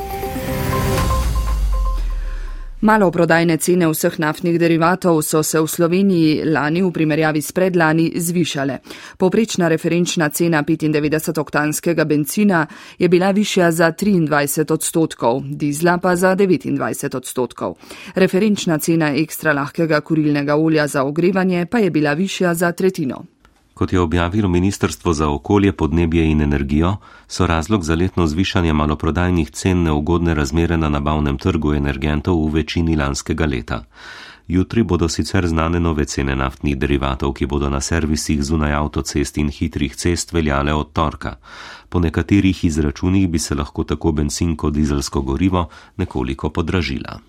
Maloprodajne 2.81 3.57
cene 3.57 3.87
vseh 3.91 4.13
naftnih 4.23 4.55
derivatov 4.55 5.17
so 5.21 5.43
se 5.43 5.59
v 5.59 5.67
Sloveniji 5.67 6.45
lani 6.47 6.79
v 6.81 6.91
primerjavi 6.95 7.41
s 7.41 7.51
predlani 7.51 8.05
zvišale. 8.15 8.77
Poprečna 9.19 9.67
referenčna 9.67 10.29
cena 10.29 10.63
95-oktanskega 10.63 12.05
benzina 12.05 12.67
je 12.97 13.09
bila 13.09 13.31
višja 13.31 13.71
za 13.71 13.91
23 13.91 14.71
odstotkov, 14.73 15.43
dizla 15.43 15.97
pa 15.97 16.15
za 16.15 16.35
29 16.35 17.15
odstotkov. 17.17 17.75
Referenčna 18.15 18.77
cena 18.77 19.11
ekstra 19.11 19.53
lahkega 19.53 19.99
kurilnega 20.01 20.55
olja 20.55 20.87
za 20.87 21.03
ogrevanje 21.03 21.65
pa 21.65 21.79
je 21.79 21.91
bila 21.91 22.13
višja 22.13 22.53
za 22.53 22.71
tretjino. 22.71 23.38
Kot 23.79 23.93
je 23.93 23.99
objavilo 23.99 24.49
Ministrstvo 24.49 25.13
za 25.13 25.29
okolje, 25.29 25.71
podnebje 25.71 26.31
in 26.31 26.41
energijo, 26.41 26.97
so 27.27 27.47
razlog 27.47 27.83
za 27.83 27.95
letno 27.95 28.27
zvišanje 28.27 28.73
maloprodajnih 28.73 29.51
cen 29.51 29.83
neugodne 29.83 30.33
razmere 30.33 30.77
na 30.77 30.89
nabavnem 30.89 31.37
trgu 31.37 31.73
energentov 31.73 32.43
v 32.43 32.51
večini 32.53 32.95
lanskega 32.95 33.45
leta. 33.45 33.83
Jutri 34.47 34.83
bodo 34.83 35.07
sicer 35.09 35.47
znane 35.47 35.79
nove 35.79 36.05
cene 36.05 36.35
naftnih 36.35 36.77
derivatov, 36.77 37.33
ki 37.33 37.45
bodo 37.45 37.69
na 37.69 37.81
servisih 37.81 38.43
zunaj 38.43 38.73
avtocest 38.73 39.37
in 39.37 39.47
hitrih 39.49 39.95
cest 39.95 40.33
veljale 40.33 40.73
od 40.73 40.91
torka. 40.93 41.35
Po 41.89 41.99
nekaterih 41.99 42.65
izračunih 42.65 43.29
bi 43.29 43.39
se 43.39 43.55
lahko 43.55 43.83
tako 43.83 44.11
bensin 44.11 44.57
kot 44.57 44.73
dizelsko 44.73 45.21
gorivo 45.21 45.69
nekoliko 45.97 46.49
podražila. 46.49 47.28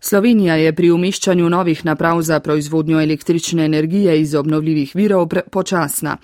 Slovenija 0.00 0.54
je 0.54 0.72
pri 0.72 0.90
umeščanju 0.94 1.48
novih 1.50 1.80
naprav 1.84 2.20
za 2.22 2.38
proizvodnjo 2.40 3.00
električne 3.02 3.64
energije 3.64 4.20
iz 4.20 4.34
obnovljivih 4.34 4.92
virov 4.94 5.26
počasna. 5.50 6.16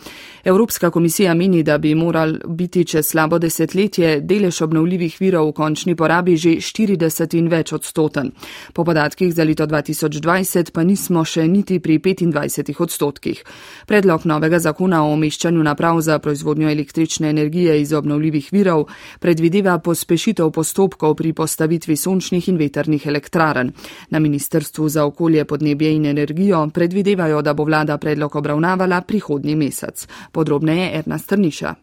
Evropska 0.44 0.90
komisija 0.90 1.34
meni, 1.34 1.62
da 1.62 1.78
bi 1.78 1.94
moral 1.94 2.32
biti 2.46 2.84
čez 2.84 3.06
slabo 3.06 3.38
desetletje 3.38 4.20
delež 4.20 4.60
obnovljivih 4.62 5.16
virov 5.20 5.48
v 5.48 5.52
končni 5.52 5.94
porabi 5.96 6.36
že 6.36 6.50
40 6.50 7.34
in 7.38 7.48
več 7.48 7.72
odstoten. 7.72 8.30
Po 8.72 8.84
podatkih 8.84 9.34
za 9.34 9.44
leto 9.44 9.66
2020 9.66 10.70
pa 10.70 10.84
nismo 10.84 11.24
še 11.24 11.48
niti 11.48 11.80
pri 11.80 11.98
25 11.98 12.82
odstotkih. 12.82 13.42
Predlog 13.86 14.24
novega 14.24 14.58
zakona 14.58 15.02
o 15.02 15.12
umeščanju 15.12 15.62
naprav 15.62 16.00
za 16.00 16.18
proizvodnjo 16.18 16.70
električne 16.70 17.30
energije 17.30 17.80
iz 17.80 17.92
obnovljivih 17.92 18.48
virov 18.52 18.86
predvideva 19.20 19.78
pospešitev 19.78 20.50
postopkov 20.50 21.14
pri 21.14 21.32
postavitvi 21.32 21.96
sončnih 21.96 22.48
in 22.48 22.56
veternih 22.56 23.06
elektrarn 23.06 23.63
teden. 23.64 23.72
Na 24.10 24.18
Ministrstvu 24.18 24.88
za 24.88 25.04
okolje, 25.04 25.44
podnebje 25.44 25.94
in 25.94 26.06
energijo 26.06 26.68
predvidevajo, 26.74 27.42
da 27.42 27.54
bo 27.54 27.64
vlada 27.64 27.98
predlog 27.98 28.36
obravnavala 28.36 29.00
prihodnji 29.00 29.56
mesec. 29.56 30.06
Podrobneje 30.32 30.98
Erna 30.98 31.18
Strniša. 31.18 31.74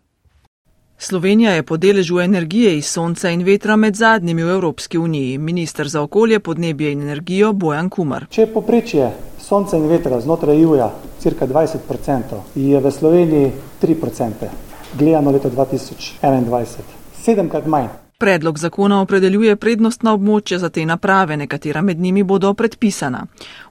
Slovenija 0.98 1.52
je 1.52 1.64
po 1.64 1.78
deležu 1.78 2.20
energije 2.20 2.78
iz 2.78 2.86
sonca 2.86 3.30
in 3.30 3.44
vetra 3.44 3.76
med 3.76 3.96
zadnjimi 3.96 4.44
v 4.44 4.50
Evropski 4.50 4.98
uniji. 4.98 5.38
Ministr 5.38 5.88
za 5.88 6.02
okolje, 6.02 6.40
podnebje 6.40 6.92
in 6.92 7.02
energijo 7.02 7.54
Bojan 7.54 7.90
Kumar. 7.90 8.26
Če 8.30 8.42
je 8.42 8.54
poprečje 8.54 9.12
sonca 9.40 9.78
in 9.78 9.88
vetra 9.88 10.22
znotraj 10.22 10.62
EU-ja 10.62 10.92
cirka 11.20 11.48
20%, 11.48 12.38
je 12.56 12.80
v 12.80 12.92
Sloveniji 12.92 13.52
3%, 13.82 14.50
gledano 14.94 15.32
leto 15.32 15.50
2021. 15.50 16.86
Sedemkrat 17.24 17.66
manj. 17.66 18.01
Predlog 18.22 18.58
zakona 18.62 19.00
opredeljuje 19.02 19.56
prednostna 19.58 20.12
območja 20.14 20.60
za 20.62 20.68
te 20.70 20.84
naprave, 20.86 21.34
nekatera 21.42 21.82
med 21.82 22.00
njimi 22.00 22.22
bodo 22.24 22.52
predpisana. 22.54 23.24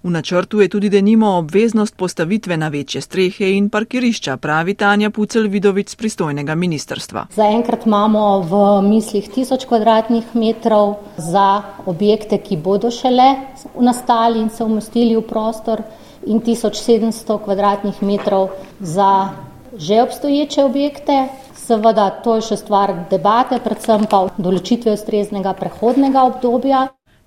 V 0.03 0.11
načrtu 0.11 0.61
je 0.61 0.69
tudi 0.69 0.89
denimo 0.91 1.29
obveznost 1.39 1.95
postavitve 1.97 2.57
na 2.57 2.69
večje 2.69 3.01
strehe 3.01 3.53
in 3.55 3.69
parkirišča, 3.71 4.35
pravi 4.37 4.75
Tanja 4.75 5.11
Pucel 5.11 5.47
Vidovic 5.53 5.93
z 5.95 5.97
pristojnega 6.01 6.55
ministrstva. 6.55 7.23
Zaenkrat 7.37 7.87
imamo 7.87 8.25
v 8.41 8.63
mislih 8.89 9.29
tisoč 9.31 9.69
kvadratnih 9.71 10.35
metrov 10.35 10.97
za 11.17 11.63
objekte, 11.87 12.41
ki 12.43 12.59
bodo 12.59 12.91
šele 12.91 13.29
nastali 13.79 14.43
in 14.43 14.51
se 14.51 14.67
umestili 14.67 15.15
v 15.15 15.23
prostor 15.31 15.85
in 16.27 16.43
1700 16.43 17.39
kvadratnih 17.45 18.03
metrov 18.03 18.51
za 18.81 19.31
že 19.77 20.03
obstoječe 20.03 20.65
objekte. 20.65 21.29
Seveda, 21.71 22.09
to 22.25 22.33
je 22.35 22.49
še 22.49 22.57
stvar 22.59 22.91
debate, 23.07 23.61
predvsem 23.63 24.09
pa 24.11 24.25
določitve 24.43 24.91
ustreznega 24.97 25.53
prehodnega 25.55 26.25
obdobja. 26.27 26.81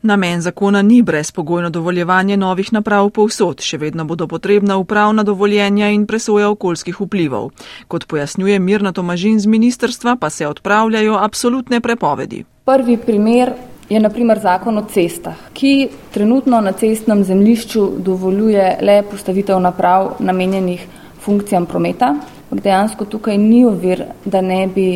Namen 0.03 0.41
zakona 0.43 0.81
ni 0.83 0.97
brezpogojno 0.99 1.69
dovoljevanje 1.71 2.35
novih 2.35 2.73
naprav 2.75 3.07
povsod, 3.15 3.63
še 3.63 3.77
vedno 3.79 4.03
bodo 4.03 4.27
potrebna 4.27 4.75
upravna 4.81 5.23
dovoljenja 5.23 5.87
in 5.95 6.03
presoja 6.09 6.49
okoljskih 6.51 6.99
vplivov. 6.99 7.53
Kot 7.87 8.03
pojasnjuje 8.11 8.57
Mirna 8.59 8.91
Tomažin 8.91 9.39
z 9.39 9.47
ministrstva, 9.47 10.17
pa 10.19 10.27
se 10.27 10.49
odpravljajo 10.49 11.15
absolutne 11.21 11.79
prepovedi. 11.79 12.41
Prvi 12.67 12.97
primer 12.99 13.53
je 13.87 14.01
naprimer 14.03 14.43
zakon 14.43 14.81
o 14.81 14.83
cestah, 14.91 15.39
ki 15.55 15.87
trenutno 16.11 16.59
na 16.59 16.75
cestnem 16.75 17.23
zemlišču 17.23 17.85
dovoljuje 18.03 18.67
le 18.83 18.97
postavitev 19.07 19.63
naprav 19.63 20.17
namenjenih 20.19 20.83
funkcijam 21.25 21.65
prometa, 21.65 22.15
ampak 22.51 22.63
dejansko 22.63 23.05
tukaj 23.05 23.37
ni 23.37 23.63
ovir, 23.65 24.05
da 24.25 24.41
ne 24.41 24.67
bi 24.67 24.87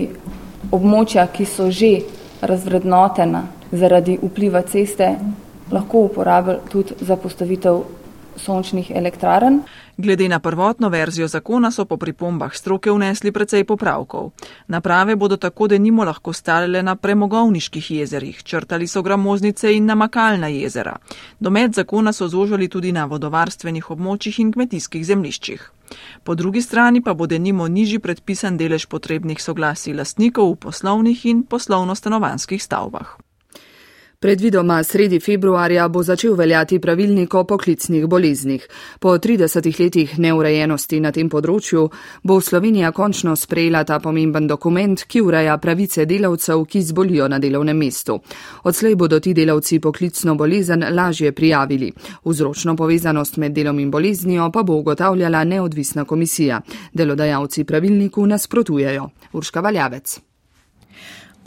območja, 0.72 1.28
ki 1.34 1.46
so 1.46 1.72
že 1.72 1.92
razvrednotena 2.42 3.44
zaradi 3.72 4.18
vpliva 4.22 4.62
ceste, 4.62 5.16
lahko 5.72 6.08
uporabili 6.08 6.60
tudi 6.72 6.96
za 7.02 7.16
postavitev 7.16 7.84
sončnih 8.38 8.92
elektrarn. 8.96 9.62
Glede 9.98 10.28
na 10.30 10.40
prvotno 10.40 10.90
verzijo 10.90 11.28
zakona 11.28 11.72
so 11.72 11.86
po 11.86 11.98
pripombah 11.98 12.54
stroke 12.54 12.92
vnesli 12.92 13.32
precej 13.32 13.64
popravkov. 13.64 14.30
Naprave 14.68 15.16
bodo 15.16 15.38
tako, 15.38 15.68
da 15.68 15.78
nimo 15.78 16.04
lahko 16.04 16.34
stale 16.34 16.84
na 16.84 16.96
premogovniških 16.96 17.92
jezerih, 17.92 18.44
črtali 18.44 18.88
so 18.88 19.02
gramoznice 19.02 19.74
in 19.76 19.86
namakalna 19.86 20.48
jezera. 20.48 20.96
Domet 21.40 21.74
zakona 21.74 22.14
so 22.14 22.28
zožali 22.28 22.68
tudi 22.68 22.92
na 22.92 23.06
vodovarstvenih 23.06 23.92
območjih 23.92 24.40
in 24.40 24.54
kmetijskih 24.54 25.06
zemliščih. 25.06 25.72
Po 26.24 26.36
drugi 26.36 26.62
strani 26.62 27.02
pa 27.02 27.14
bo 27.14 27.28
denimo 27.28 27.68
nižji 27.68 28.00
predpisan 28.00 28.58
delež 28.58 28.88
potrebnih 28.88 29.42
soglasij 29.42 29.94
lastnikov 29.94 30.52
v 30.52 30.60
poslovnih 30.68 31.26
in 31.26 31.44
poslovno-stanovanskih 31.44 32.64
stavbah. 32.64 33.27
Predvidoma 34.20 34.84
sredi 34.84 35.20
februarja 35.20 35.88
bo 35.88 36.02
začel 36.04 36.34
veljati 36.36 36.80
pravilnik 36.82 37.34
o 37.34 37.44
poklicnih 37.44 38.08
boleznih. 38.08 38.68
Po 39.00 39.10
30 39.18 39.80
letih 39.80 40.16
neurejenosti 40.20 40.98
na 41.00 41.12
tem 41.14 41.30
področju 41.30 41.84
bo 42.24 42.40
Slovenija 42.42 42.90
končno 42.98 43.36
sprejela 43.38 43.84
ta 43.86 44.00
pomemben 44.02 44.48
dokument, 44.50 45.04
ki 45.06 45.22
ureja 45.22 45.60
pravice 45.62 46.08
delavcev, 46.10 46.66
ki 46.66 46.82
zbolijo 46.82 47.28
na 47.30 47.38
delovnem 47.38 47.78
mestu. 47.78 48.18
Odslej 48.64 48.96
bodo 48.96 49.20
ti 49.20 49.36
delavci 49.38 49.78
poklicno 49.80 50.34
bolezen 50.36 50.88
lažje 50.98 51.32
prijavili. 51.32 51.92
Vzročno 52.26 52.76
povezanost 52.76 53.38
med 53.38 53.54
delom 53.54 53.80
in 53.80 53.92
boleznijo 53.92 54.50
pa 54.52 54.64
bo 54.64 54.80
ugotavljala 54.82 55.44
neodvisna 55.44 56.06
komisija. 56.06 56.62
Delodajalci 56.94 57.64
pravilniku 57.70 58.26
nasprotujejo. 58.26 59.10
Urška 59.34 59.62
Valjavec. 59.62 60.27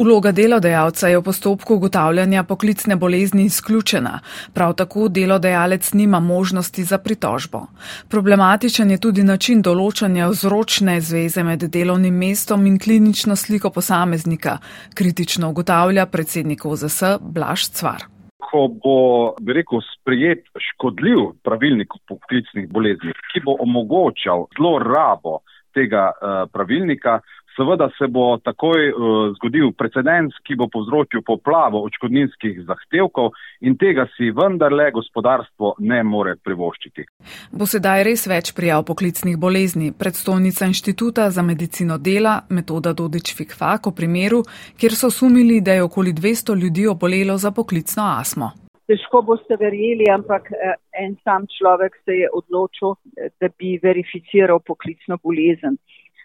Vloga 0.00 0.30
delodajalca 0.33 1.09
je 1.09 1.19
v 1.19 1.23
postopku 1.23 1.75
ugotavljanja 1.75 2.42
poklicne 2.49 2.97
bolezni 2.97 3.42
izključena, 3.45 4.21
prav 4.54 4.73
tako 4.75 5.09
delodajalec 5.09 5.92
nima 5.92 6.21
možnosti 6.21 6.85
za 6.85 6.99
pritožbo. 6.99 7.61
Problematičen 8.09 8.90
je 8.90 9.00
tudi 9.00 9.23
način 9.23 9.61
določanja 9.62 10.30
vzročne 10.33 10.95
zveze 11.04 11.45
med 11.45 11.66
delovnim 11.69 12.16
mestom 12.16 12.64
in 12.66 12.78
klinično 12.78 13.37
sliko 13.37 13.71
posameznika, 13.71 14.57
kritično 14.95 15.50
ugotavlja 15.50 16.07
predsednik 16.07 16.64
OZS 16.64 17.21
Blaž 17.21 17.69
Cvar. 17.69 18.09
Ko 18.50 18.66
bo, 18.73 18.97
bi 19.37 19.52
rekel, 19.52 19.85
sprejet 19.85 20.49
škodljiv 20.71 21.28
pravilnik 21.45 21.92
o 21.95 22.00
poklicnih 22.09 22.73
boleznih, 22.73 23.21
ki 23.35 23.45
bo 23.45 23.59
omogočal 23.61 24.49
zlorabo 24.57 25.42
tega 25.76 26.09
uh, 26.11 26.49
pravilnika, 26.52 27.21
seveda 27.61 27.90
se 27.99 28.07
bo 28.09 28.38
takoj 28.45 28.88
uh, 28.90 29.35
zgodil 29.37 29.73
precedens, 29.76 30.35
ki 30.47 30.57
bo 30.57 30.69
povzročil 30.73 31.23
poplavo 31.26 31.83
očkodninskih 31.85 32.62
zahtevkov 32.69 33.35
in 33.61 33.76
tega 33.76 34.07
si 34.17 34.31
vendarle 34.33 34.90
gospodarstvo 34.97 35.75
ne 35.79 36.00
more 36.02 36.37
privoščiti. 36.40 37.05
Bo 37.52 37.69
sedaj 37.69 38.05
res 38.09 38.25
več 38.31 38.55
prijav 38.57 38.87
poklicnih 38.88 39.37
bolezni. 39.37 39.93
Predstojnica 39.93 40.71
inštituta 40.71 41.29
za 41.31 41.45
medicino 41.45 41.99
dela, 41.99 42.40
metoda 42.49 42.95
Dodič 42.97 43.35
Fikfak 43.37 43.90
o 43.90 43.95
primeru, 43.97 44.43
kjer 44.81 44.97
so 44.97 45.12
sumili, 45.12 45.61
da 45.61 45.76
je 45.76 45.85
okoli 45.85 46.17
200 46.17 46.57
ljudi 46.62 46.88
obolelo 46.88 47.37
za 47.37 47.52
poklicno 47.52 48.09
astmo. 48.17 48.52
Težko 48.90 49.21
boste 49.23 49.55
verjeli, 49.61 50.09
ampak 50.11 50.49
eh, 50.50 50.75
en 51.05 51.12
sam 51.25 51.45
človek 51.59 52.00
se 52.05 52.17
je 52.23 52.31
odločil, 52.35 52.97
eh, 52.97 53.29
da 53.40 53.52
bi 53.59 53.76
verificiral 53.83 54.59
poklicno 54.67 55.21
bolezen. 55.23 55.76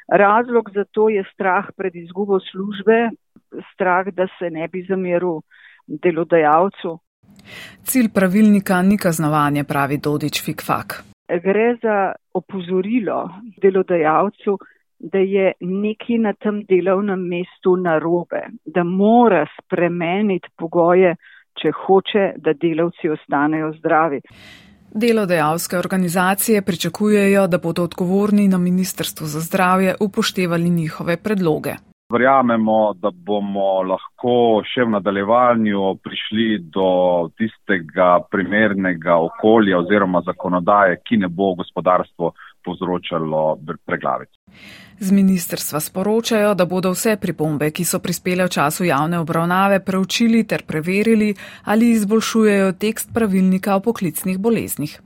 Razlog 0.07 0.69
za 0.73 0.83
to 0.91 1.09
je 1.09 1.23
strah 1.33 1.65
pred 1.77 1.95
izgubo 1.95 2.39
službe, 2.39 3.09
strah, 3.73 4.07
da 4.07 4.27
se 4.39 4.49
ne 4.49 4.67
bi 4.67 4.85
zameril 4.89 5.41
delodajalcu. 5.87 6.99
Cilj 7.83 8.09
pravilnika 8.13 8.81
ni 8.81 8.97
kaznovanje, 8.97 9.63
pravi 9.63 9.97
Dodič 9.97 10.43
Fikfak. 10.45 11.03
Gre 11.43 11.75
za 11.81 12.11
opozorilo 12.33 13.29
delodajalcu, 13.61 14.57
da 14.99 15.17
je 15.17 15.53
nekaj 15.59 16.17
na 16.17 16.33
tem 16.33 16.63
delovnem 16.69 17.19
mestu 17.29 17.75
narobe, 17.75 18.41
da 18.65 18.83
mora 18.83 19.45
spremeniti 19.57 20.49
pogoje, 20.57 21.15
če 21.61 21.71
hoče, 21.71 22.25
da 22.37 22.53
delavci 22.53 23.09
ostanejo 23.09 23.73
zdravi. 23.79 24.21
Delodajalske 24.97 25.77
organizacije 25.77 26.61
pričakujejo, 26.61 27.47
da 27.47 27.57
bodo 27.57 27.83
odgovorni 27.83 28.47
na 28.47 28.57
Ministrstvu 28.57 29.25
za 29.27 29.39
zdravje 29.39 29.95
upoštevali 29.99 30.69
njihove 30.69 31.17
predloge. 31.17 31.73
Verjamemo, 32.13 32.93
da 32.93 33.11
bomo 33.11 33.81
lahko 33.83 34.35
še 34.63 34.85
v 34.85 34.93
nadaljevanju 34.93 35.95
prišli 36.03 36.47
do 36.77 36.87
tistega 37.37 38.21
primernega 38.31 39.17
okolja 39.27 39.81
oziroma 39.83 40.21
zakonodaje, 40.25 41.01
ki 41.03 41.17
ne 41.17 41.27
bo 41.27 41.53
gospodarstvo 41.59 42.31
povzročalo 42.65 43.59
preglavic. 43.85 44.29
Z 44.99 45.11
ministerstva 45.11 45.79
sporočajo, 45.79 46.53
da 46.55 46.65
bodo 46.65 46.93
vse 46.95 47.17
pripombe, 47.19 47.71
ki 47.71 47.83
so 47.83 47.99
prispele 47.99 48.45
v 48.47 48.53
času 48.55 48.87
javne 48.87 49.19
obravnave, 49.19 49.81
preučili 49.83 50.43
ter 50.47 50.63
preverili, 50.63 51.33
ali 51.63 51.91
izboljšujejo 51.91 52.71
tekst 52.79 53.11
pravilnika 53.13 53.75
o 53.75 53.83
poklicnih 53.83 54.39
boleznih. 54.39 55.01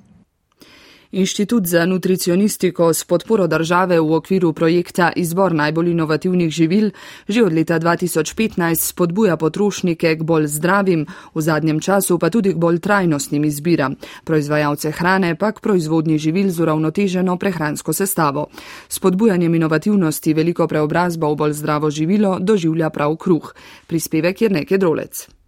Inštitut 1.11 1.65
za 1.65 1.85
nutricionistiko 1.85 2.93
s 2.93 3.03
podporo 3.03 3.47
države 3.47 3.99
v 3.99 4.13
okviru 4.13 4.53
projekta 4.53 5.11
Izbor 5.15 5.53
najbolj 5.53 5.89
inovativnih 5.91 6.51
živil 6.51 6.91
že 7.27 7.43
od 7.43 7.53
leta 7.53 7.79
2015 7.79 8.75
spodbuja 8.75 9.37
potrošnike 9.37 10.15
k 10.15 10.23
bolj 10.23 10.47
zdravim, 10.47 11.07
v 11.33 11.41
zadnjem 11.41 11.79
času 11.79 12.19
pa 12.19 12.29
tudi 12.29 12.53
k 12.53 12.57
bolj 12.57 12.79
trajnostnim 12.79 13.45
izbiram, 13.45 13.95
proizvajalce 14.23 14.91
hrane 14.91 15.35
pa 15.35 15.51
k 15.51 15.59
proizvodnji 15.59 16.17
živil 16.17 16.49
z 16.49 16.59
uravnoteženo 16.59 17.37
prehransko 17.37 17.93
sestavo. 17.93 18.47
Spodbujanjem 18.89 19.55
inovativnosti 19.55 20.33
veliko 20.33 20.67
preobrazbo 20.67 21.33
v 21.33 21.35
bolj 21.35 21.53
zdravo 21.53 21.89
živilo 21.89 22.37
doživlja 22.39 22.89
prav 22.89 23.15
kruh. 23.15 23.53
Prispevek 23.87 24.41
je 24.41 24.49
nekaj 24.49 24.77
drolec. 24.77 25.38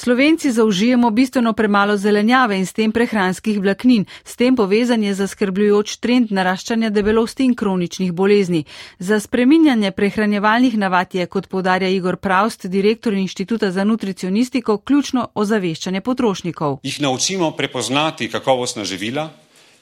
Slovenci 0.00 0.52
zaužijemo 0.52 1.10
bistveno 1.10 1.52
premalo 1.52 1.96
zelenjave 1.96 2.58
in 2.58 2.66
s 2.66 2.72
tem 2.72 2.92
prehranskih 2.92 3.58
vlaknin, 3.60 4.04
s 4.24 4.36
tem 4.36 4.56
povezan 4.56 5.02
je 5.02 5.14
zaskrbljujoč 5.14 5.96
trend 5.96 6.30
naraščanja 6.30 6.90
debelosti 6.94 7.42
in 7.42 7.56
kroničnih 7.58 8.12
bolezni. 8.12 8.62
Za 8.98 9.18
spreminjanje 9.20 9.90
prehranjevalnih 9.90 10.76
navad 10.78 11.14
je, 11.14 11.26
kot 11.26 11.48
podarja 11.48 11.88
Igor 11.88 12.16
Praust, 12.16 12.66
direktor 12.66 13.12
Inštituta 13.12 13.72
za 13.74 13.84
nutricionistiko, 13.84 14.78
ključno 14.78 15.28
ozaveščanje 15.34 16.00
potrošnikov. 16.00 16.78
Jih 16.82 17.00
naučimo 17.00 17.50
prepoznati 17.50 18.30
kakovostna 18.30 18.84
živila 18.84 19.30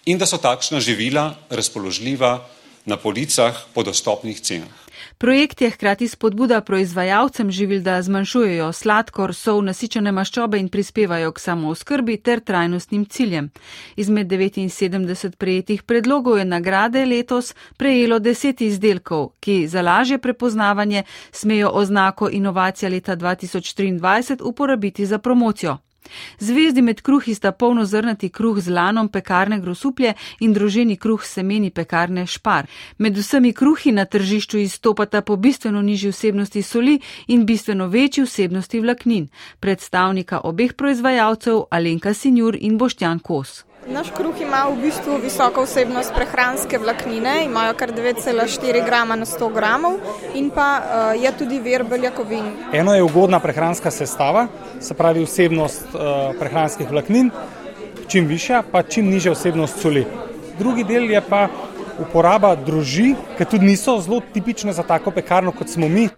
in 0.06 0.18
da 0.18 0.26
so 0.26 0.40
takšna 0.40 0.80
živila 0.80 1.34
razpoložljiva 1.50 2.38
na 2.86 2.96
policah 2.96 3.64
po 3.74 3.82
dostopnih 3.82 4.40
cenah. 4.40 4.85
Projekt 5.18 5.60
je 5.60 5.70
hkrati 5.70 6.08
spodbuda 6.08 6.60
proizvajalcem 6.60 7.50
živil, 7.50 7.80
da 7.82 8.02
zmanjšujejo 8.02 8.72
sladkor, 8.72 9.32
sol, 9.34 9.62
nasičene 9.64 10.12
maščobe 10.12 10.58
in 10.60 10.68
prispevajo 10.68 11.32
k 11.32 11.40
samooskrbi 11.40 12.16
ter 12.16 12.40
trajnostnim 12.40 13.06
ciljem. 13.06 13.48
Izmed 13.96 14.28
79 14.28 15.36
prejetih 15.36 15.82
predlogov 15.82 16.38
je 16.38 16.44
nagrade 16.44 17.06
letos 17.06 17.54
prejelo 17.76 18.18
10 18.20 18.62
izdelkov, 18.62 19.30
ki 19.40 19.66
za 19.68 19.82
lažje 19.82 20.18
prepoznavanje 20.18 21.02
smejo 21.32 21.70
oznako 21.72 22.28
inovacija 22.28 22.90
leta 22.90 23.16
2023 23.16 24.42
uporabiti 24.42 25.06
za 25.06 25.18
promocijo. 25.18 25.78
Zvezdi 26.38 26.82
med 26.82 27.02
kruhi 27.02 27.34
sta 27.34 27.52
polnozrnati 27.52 28.28
kruh 28.28 28.60
z 28.60 28.68
lanom 28.70 29.08
pekarne 29.08 29.60
grosuplje 29.60 30.14
in 30.40 30.52
druženi 30.52 30.96
kruh 30.96 31.24
semeni 31.24 31.70
pekarne 31.70 32.26
špar. 32.26 32.66
Med 32.98 33.16
vsemi 33.16 33.52
kruhi 33.52 33.92
na 33.92 34.04
tržišču 34.04 34.58
izstopata 34.58 35.20
po 35.22 35.36
bistveno 35.36 35.82
nižji 35.82 36.10
vsebnosti 36.10 36.62
soli 36.62 37.00
in 37.26 37.46
bistveno 37.46 37.86
večji 37.86 38.24
vsebnosti 38.24 38.80
vlaknin. 38.80 39.28
Predstavnika 39.60 40.40
obeh 40.44 40.72
proizvajalcev 40.72 41.62
Alenka 41.70 42.14
Sinjur 42.14 42.56
in 42.60 42.78
Boštjan 42.78 43.18
Kos. 43.18 43.64
Naš 43.86 44.10
kruh 44.10 44.34
ima 44.42 44.64
v 44.66 44.80
bistvu 44.82 45.16
visoko 45.22 45.62
vsebnost 45.62 46.10
prehranske 46.14 46.78
vlaknine, 46.78 47.44
imajo 47.44 47.74
kar 47.78 47.92
9,4 47.94 48.82
grama 48.84 49.14
na 49.16 49.24
100 49.24 49.52
gramov 49.54 50.00
in 50.34 50.50
pa 50.50 50.66
uh, 50.78 51.22
je 51.22 51.30
tudi 51.38 51.60
vir 51.62 51.84
beljakovin. 51.86 52.48
Eno 52.72 52.94
je 52.94 53.02
ugodna 53.06 53.38
prehranska 53.40 53.90
sestava, 53.90 54.48
se 54.80 54.94
pravi 54.94 55.22
vsebnost 55.22 55.94
uh, 55.94 56.34
prehranskih 56.38 56.90
vlaknin, 56.90 57.30
čim 58.08 58.26
višja, 58.26 58.64
pa 58.72 58.82
čim 58.82 59.06
nižja 59.06 59.32
vsebnost 59.32 59.78
soli. 59.78 60.02
Drugi 60.58 60.84
del 60.84 61.06
je 61.10 61.22
pa 61.22 61.46
uporaba 62.02 62.56
druži, 62.56 63.14
ki 63.38 63.44
tudi 63.44 63.70
niso 63.70 64.00
zelo 64.00 64.18
tipične 64.34 64.72
za 64.72 64.82
tako 64.82 65.14
pekarno, 65.14 65.52
kot 65.52 65.70
smo 65.70 65.88
mi. 65.88 66.08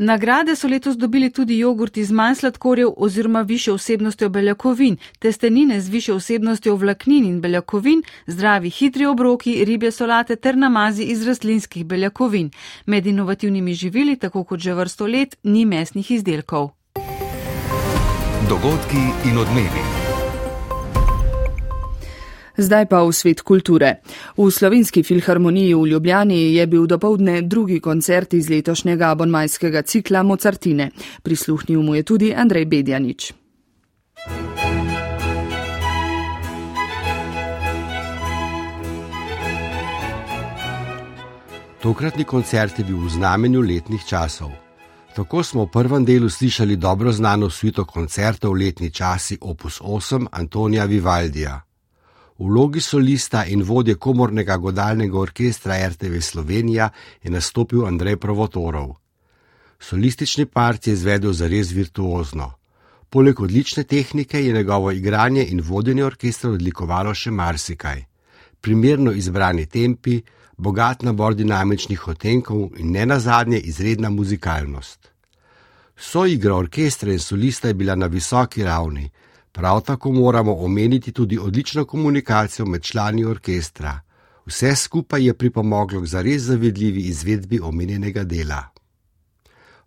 Nagrade 0.00 0.56
so 0.56 0.68
letos 0.68 0.96
dobili 0.96 1.30
tudi 1.30 1.58
jogurti 1.58 2.04
z 2.04 2.12
manj 2.12 2.34
sladkorjev 2.34 2.88
oziroma 2.96 3.40
više 3.42 3.72
vsebnostjo 3.72 4.28
beljakovin, 4.28 4.96
testenine 5.18 5.80
z 5.80 5.88
više 5.88 6.12
vsebnostjo 6.14 6.76
vlaknin 6.76 7.24
in 7.24 7.40
beljakovin, 7.40 8.02
zdravi 8.26 8.70
hitri 8.70 9.06
obroki, 9.06 9.64
ribje 9.64 9.90
solate 9.90 10.36
ter 10.36 10.56
namazi 10.56 11.02
iz 11.02 11.26
rastlinskih 11.26 11.84
beljakovin. 11.84 12.50
Med 12.86 13.06
inovativnimi 13.06 13.74
živili, 13.74 14.16
tako 14.16 14.44
kot 14.44 14.60
že 14.60 14.74
vrsto 14.74 15.06
let, 15.06 15.36
ni 15.42 15.64
mesnih 15.64 16.10
izdelkov. 16.10 16.70
Dogodki 18.48 19.28
in 19.28 19.38
odmevi. 19.38 20.07
Zdaj 22.58 22.86
pa 22.90 23.06
v 23.06 23.14
svet 23.14 23.46
kulture. 23.46 24.02
V 24.34 24.50
Slovenski 24.50 25.02
filharmoniji 25.06 25.74
v 25.74 25.86
Ljubljani 25.94 26.54
je 26.54 26.66
bil 26.66 26.86
dopoledne 26.86 27.42
drugi 27.42 27.80
koncert 27.80 28.34
iz 28.34 28.50
letošnjega 28.50 29.10
abonmajskega 29.10 29.82
cikla 29.82 30.22
Mozartine. 30.22 30.90
Prisluhnil 31.22 31.82
mu 31.82 31.94
je 31.94 32.02
tudi 32.02 32.34
Andrej 32.34 32.66
Bedjanič. 32.66 33.32
Tokratni 41.82 42.24
koncert 42.24 42.78
je 42.78 42.84
bil 42.84 42.98
v 42.98 43.10
znamenju 43.10 43.62
letnih 43.62 44.02
časov. 44.02 44.50
Tako 45.14 45.42
smo 45.42 45.64
v 45.64 45.70
prvem 45.70 46.04
delu 46.04 46.28
slišali 46.30 46.76
dobro 46.76 47.12
znano 47.12 47.50
svito 47.50 47.84
koncertov 47.84 48.58
letni 48.58 48.90
časi 48.90 49.38
Opus 49.40 49.80
8 49.80 50.26
Antonija 50.32 50.84
Vivaldija. 50.84 51.67
V 52.38 52.44
vlogi 52.46 52.80
solista 52.80 53.44
in 53.44 53.64
vodje 53.66 53.96
komornega 53.98 54.56
godalnega 54.56 55.18
orkestra 55.18 55.74
RTV 55.88 56.20
Slovenija 56.20 56.90
je 57.22 57.30
nastopil 57.30 57.86
Andrej 57.86 58.16
Provotorov. 58.16 58.94
Solistični 59.80 60.46
part 60.46 60.86
je 60.86 60.92
izvedel 60.92 61.32
zares 61.32 61.72
virtuozno. 61.72 62.52
Poleg 63.10 63.40
odlične 63.40 63.84
tehnike 63.84 64.44
je 64.44 64.52
njegovo 64.52 64.90
igranje 64.90 65.46
in 65.50 65.60
vodenje 65.64 66.04
orkestra 66.04 66.50
odlikovalo 66.50 67.14
še 67.14 67.30
marsikaj. 67.30 68.04
Primerno 68.60 69.12
izbrani 69.12 69.66
tempi, 69.66 70.20
bogat 70.56 71.02
nabor 71.02 71.34
dinamičnih 71.34 72.08
otenkov 72.08 72.78
in 72.78 72.92
ne 72.92 73.06
nazadnje 73.06 73.58
izredna 73.58 74.10
muzikalnost. 74.10 75.10
Soigra 75.96 76.54
orkestra 76.54 77.12
in 77.12 77.18
solista 77.18 77.68
je 77.68 77.74
bila 77.74 77.94
na 77.94 78.06
visoki 78.06 78.64
ravni, 78.64 79.10
prav 79.58 79.80
tako 79.80 80.12
moramo 80.12 80.54
omeniti 80.54 81.12
tudi 81.12 81.38
odlično 81.38 81.84
komunikacijo 81.84 82.66
med 82.66 82.82
člani 82.82 83.24
orkestra. 83.24 84.00
Vse 84.46 84.76
skupaj 84.76 85.26
je 85.26 85.34
pripomoglo 85.34 86.00
k 86.00 86.06
zares 86.06 86.42
zavidljivi 86.42 87.00
izvedbi 87.00 87.60
omenjenega 87.60 88.24
dela. 88.24 88.62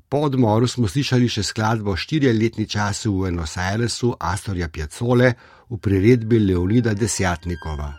Po 0.09 0.17
odmoru 0.17 0.67
smo 0.67 0.87
slišali 0.87 1.29
še 1.29 1.43
skladbo 1.43 1.95
Štiriletni 1.95 2.67
čas 2.67 3.05
v 3.05 3.11
Buenos 3.11 3.57
Airesu 3.57 4.11
Astorja 4.19 4.67
Piacole 4.67 5.33
v 5.69 5.77
priredbi 5.77 6.39
Leonida 6.39 6.93
Desjatnikova. 6.93 7.93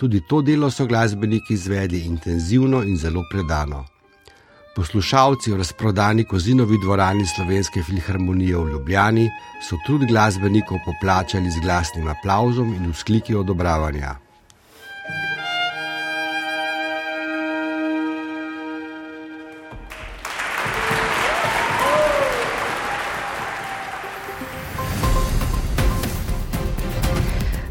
Tudi 0.00 0.22
to 0.28 0.40
delo 0.42 0.70
so 0.70 0.86
glasbeniki 0.86 1.54
izvedli 1.54 2.06
intenzivno 2.08 2.82
in 2.82 2.96
zelo 2.96 3.28
predano. 3.30 3.84
Poslušalci 4.74 5.52
v 5.52 5.56
razprodani 5.56 6.24
kozinovi 6.24 6.78
dvorani 6.82 7.26
Slovenske 7.26 7.82
filharmonije 7.82 8.58
v 8.58 8.70
Ljubljani 8.72 9.28
so 9.62 9.78
trud 9.86 10.02
glasbenikov 10.10 10.82
poplačali 10.82 11.50
z 11.50 11.62
glasnim 11.62 12.08
aplauzom 12.10 12.74
in 12.74 12.90
vzkliki 12.90 13.38
odobravanja. 13.38 14.23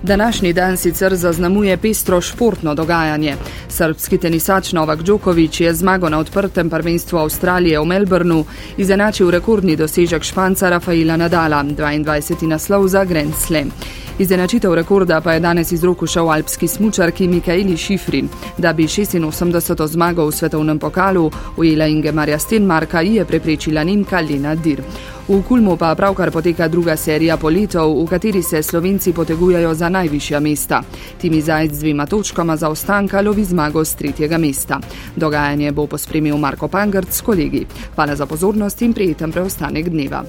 Današnji 0.03 0.53
dan 0.53 0.77
sicer 0.77 1.15
zaznamuje 1.15 1.77
pestro 1.77 2.21
športno 2.21 2.75
dogajanje. 2.75 3.35
Srbski 3.69 4.17
tenisač 4.17 4.71
Novak 4.71 5.03
Djokovic 5.03 5.59
je 5.59 5.73
zmago 5.73 6.09
na 6.09 6.19
odprtem 6.19 6.69
prvenstvu 6.69 7.17
Avstralije 7.17 7.79
v 7.79 7.85
Melbournu 7.85 8.45
izenačil 8.77 9.31
rekordni 9.31 9.75
dosežek 9.75 10.23
španca 10.23 10.69
Rafaela 10.69 11.17
Nadala, 11.17 11.63
22. 11.63 12.47
naslov 12.47 12.87
za 12.87 13.05
Grand 13.05 13.35
Slam. 13.35 13.71
Izenačitev 14.19 14.73
rekorda 14.73 15.21
pa 15.21 15.33
je 15.33 15.39
danes 15.39 15.71
iz 15.71 15.83
roku 15.83 16.07
šel 16.07 16.31
alpski 16.31 16.67
smučarki 16.67 17.27
Mikaeli 17.27 17.77
Šifri. 17.77 18.23
Da 18.57 18.73
bi 18.73 18.83
86. 18.83 19.87
zmago 19.87 20.25
v 20.25 20.31
svetovnem 20.31 20.79
pokalu 20.79 21.31
ujela 21.57 21.87
Inge 21.87 22.11
Marja 22.11 22.39
Stenmarka, 22.39 23.01
je 23.01 23.25
preprečila 23.25 23.83
Nemka 23.83 24.19
Lena 24.19 24.55
Dir. 24.55 24.81
V 25.23 25.39
Kulmu 25.47 25.77
pa 25.79 25.95
pravkar 25.95 26.31
poteka 26.35 26.67
druga 26.67 26.97
serija 26.99 27.37
politov, 27.39 27.95
v 27.95 28.07
kateri 28.11 28.41
se 28.43 28.59
slovenci 28.59 29.13
potegujejo 29.15 29.71
za 29.73 29.87
najvišja 29.89 30.39
mesta. 30.43 30.81
Timi 31.15 31.39
Zajc 31.41 31.71
z 31.71 31.79
dvima 31.79 32.05
točkama 32.05 32.57
za 32.57 32.69
ostanka 32.69 33.21
lovi 33.21 33.43
zmago 33.43 33.85
z 33.85 33.95
tretjega 33.95 34.37
mesta. 34.37 34.79
Dogajanje 35.15 35.71
bo 35.71 35.87
pospremil 35.87 36.37
Marko 36.37 36.67
Pangrt 36.67 37.13
s 37.13 37.21
kolegi. 37.21 37.65
Hvala 37.95 38.15
za 38.15 38.25
pozornost 38.25 38.81
in 38.81 38.93
prijeten 38.93 39.31
preostanek 39.31 39.89
dneva. 39.89 40.25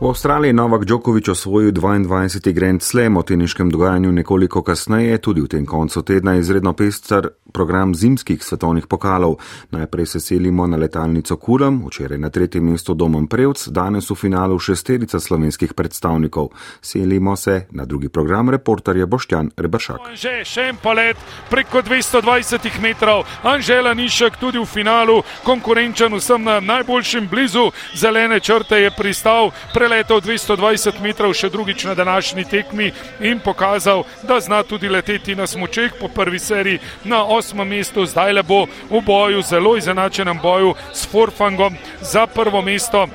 V 0.00 0.08
Avstraliji 0.08 0.48
je 0.48 0.52
Novak 0.52 0.84
Djokovic 0.84 1.28
osvojil 1.28 1.72
22. 1.72 2.52
Grand 2.52 2.82
Slam 2.82 3.16
o 3.16 3.22
teniškem 3.22 3.70
dogajanju 3.70 4.12
nekoliko 4.12 4.62
kasneje, 4.62 5.18
tudi 5.18 5.40
v 5.40 5.48
tem 5.48 5.66
koncu 5.66 6.02
tedna 6.02 6.34
izredno 6.36 6.72
pester 6.72 7.28
program 7.52 7.94
zimskih 7.94 8.44
svetovnih 8.44 8.86
pokalov. 8.86 9.36
Najprej 9.70 10.06
se 10.06 10.20
selimo 10.20 10.66
na 10.66 10.76
letalnico 10.76 11.36
Kulam, 11.36 11.82
včeraj 11.86 12.18
na 12.18 12.30
tretjem 12.30 12.70
mestu 12.70 12.94
Domom 12.94 13.26
Prevc, 13.26 13.68
danes 13.68 14.10
v 14.10 14.14
finalu 14.14 14.58
šesterica 14.58 15.20
slovenskih 15.20 15.74
predstavnikov. 15.74 16.48
Selimo 16.80 17.36
se 17.36 17.66
na 17.70 17.84
drugi 17.84 18.08
program 18.08 18.50
reporterja 18.50 19.06
Boštjan 19.06 19.50
Rebršak. 19.56 20.00
Že 20.14 20.44
še 20.44 20.68
en 20.70 20.76
polet 20.82 21.16
preko 21.50 21.82
220 21.82 22.80
metrov, 22.80 23.26
Anžela 23.42 23.94
Nišek 23.94 24.40
tudi 24.40 24.58
v 24.58 24.64
finalu, 24.64 25.20
konkurenčen 25.44 26.16
vsem 26.16 26.44
na 26.44 26.60
najboljšem 26.60 27.28
blizu 27.28 27.68
zelene 27.94 28.40
črte 28.40 28.80
je 28.80 28.90
pristal. 28.96 29.52
Preletel 29.90 30.22
220 30.22 31.02
metrov 31.02 31.32
še 31.34 31.48
drugič 31.50 31.82
na 31.82 31.98
današnji 31.98 32.44
tekmi 32.46 32.92
in 33.26 33.40
pokazal, 33.42 34.04
da 34.22 34.38
zna 34.38 34.62
tudi 34.62 34.86
leteti 34.86 35.34
na 35.34 35.50
smočeh 35.50 35.98
po 35.98 36.06
prvi 36.06 36.38
seriji. 36.38 36.78
Na 37.10 37.26
8 37.26 37.34
osmem 37.50 37.68
mestu, 37.74 38.06
zdaj 38.06 38.32
le 38.38 38.44
bo 38.46 38.68
v 38.86 39.00
boju, 39.02 39.42
zelo 39.42 39.74
izenačenem 39.74 40.38
boju 40.38 40.76
s 40.94 41.10
Forfangom 41.10 41.74
za 42.00 42.26
prvo 42.30 42.62
mesto 42.62 43.08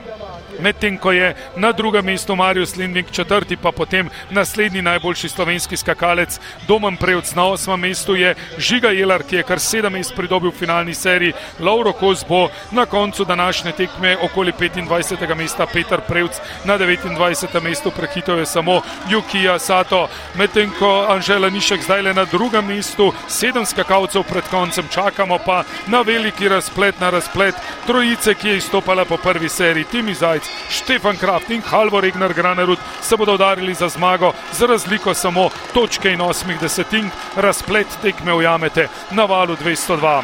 medtem 0.59 0.97
ko 0.97 1.11
je 1.11 1.35
na 1.55 1.71
drugem 1.71 2.05
mestu 2.05 2.35
Marius 2.35 2.75
Lindvik, 2.75 3.11
četrti 3.11 3.57
pa 3.57 3.71
potem 3.71 4.09
naslednji 4.29 4.81
najboljši 4.81 5.29
slovenski 5.29 5.77
skakalec 5.77 6.39
Domen 6.67 6.97
Prevc. 6.97 7.33
Na 7.35 7.45
osmem 7.45 7.79
mestu 7.79 8.15
je 8.15 8.35
Žiga 8.57 8.89
Jelar, 8.89 9.23
ki 9.23 9.35
je 9.35 9.43
kar 9.43 9.59
sedem 9.59 9.93
mest 9.93 10.15
pridobil 10.15 10.51
v 10.51 10.59
finalni 10.59 10.93
seriji. 10.93 11.33
Lauro 11.59 11.93
Kos 11.93 12.25
bo 12.27 12.49
na 12.71 12.85
koncu 12.85 13.25
današnje 13.25 13.71
tekme 13.71 14.17
okoli 14.21 14.51
25. 14.51 15.35
mesta, 15.35 15.65
Peter 15.65 16.01
Prevc 16.07 16.37
na 16.65 16.77
29. 16.77 17.61
mestu 17.61 17.91
prehitev 17.91 18.39
je 18.39 18.45
samo 18.45 18.81
Jukija 19.09 19.59
Sato, 19.59 20.07
medtem 20.35 20.71
ko 20.79 21.05
Anžela 21.09 21.49
Nišek 21.49 21.83
zdaj 21.83 22.01
le 22.01 22.13
na 22.13 22.25
drugem 22.25 22.65
mestu, 22.65 23.13
sedem 23.27 23.65
skakalcev 23.65 24.23
pred 24.23 24.43
koncem, 24.51 24.85
čakamo 24.93 25.39
pa 25.45 25.63
na 25.87 26.01
veliki 26.01 26.49
razplet, 26.49 26.99
na 26.99 27.09
razplet 27.09 27.55
trojice, 27.87 28.33
ki 28.33 28.47
je 28.47 28.57
izstopala 28.57 29.05
po 29.05 29.17
prvi 29.17 29.49
seriji. 29.49 29.85
Timi 29.91 30.13
Zajc, 30.13 30.44
Štefan 30.69 31.17
Kraft 31.17 31.49
in 31.49 31.61
Halvor 31.61 32.05
Egnar 32.05 32.33
Granerud 32.33 32.79
se 33.01 33.17
bodo 33.17 33.33
udarili 33.33 33.73
za 33.73 33.89
zmago, 33.89 34.33
za 34.53 34.65
razliko 34.65 35.13
samo 35.13 35.49
točke 35.73 36.11
in 36.11 36.21
osmih 36.21 36.59
desetink, 36.61 37.13
razplet 37.35 37.87
tekme 38.01 38.33
ujamete 38.33 38.87
na 39.11 39.25
valu 39.25 39.55
202. 39.55 40.23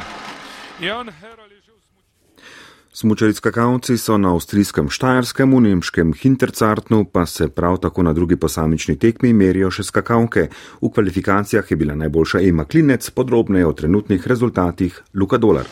Jan 0.79 1.11
Smučari 2.93 3.33
skakalci 3.33 3.95
so 3.97 4.17
na 4.17 4.33
avstrijskem 4.35 4.89
Štajerskem, 4.91 5.53
v 5.55 5.61
nemškem 5.61 6.11
Hintercartnu, 6.13 7.05
pa 7.07 7.25
se 7.25 7.47
prav 7.47 7.77
tako 7.77 8.03
na 8.03 8.13
drugi 8.13 8.35
posamični 8.35 8.97
tekmi 8.99 9.31
merijo 9.33 9.71
še 9.71 9.87
skakalke. 9.87 10.49
V 10.81 10.91
kvalifikacijah 10.91 11.71
je 11.71 11.77
bila 11.79 11.95
najboljša 11.95 12.43
Ema 12.43 12.67
Klinec, 12.67 13.09
podrobneje 13.09 13.65
o 13.65 13.73
trenutnih 13.73 14.27
rezultatih 14.27 15.01
Luka 15.15 15.39
Dolar. 15.39 15.65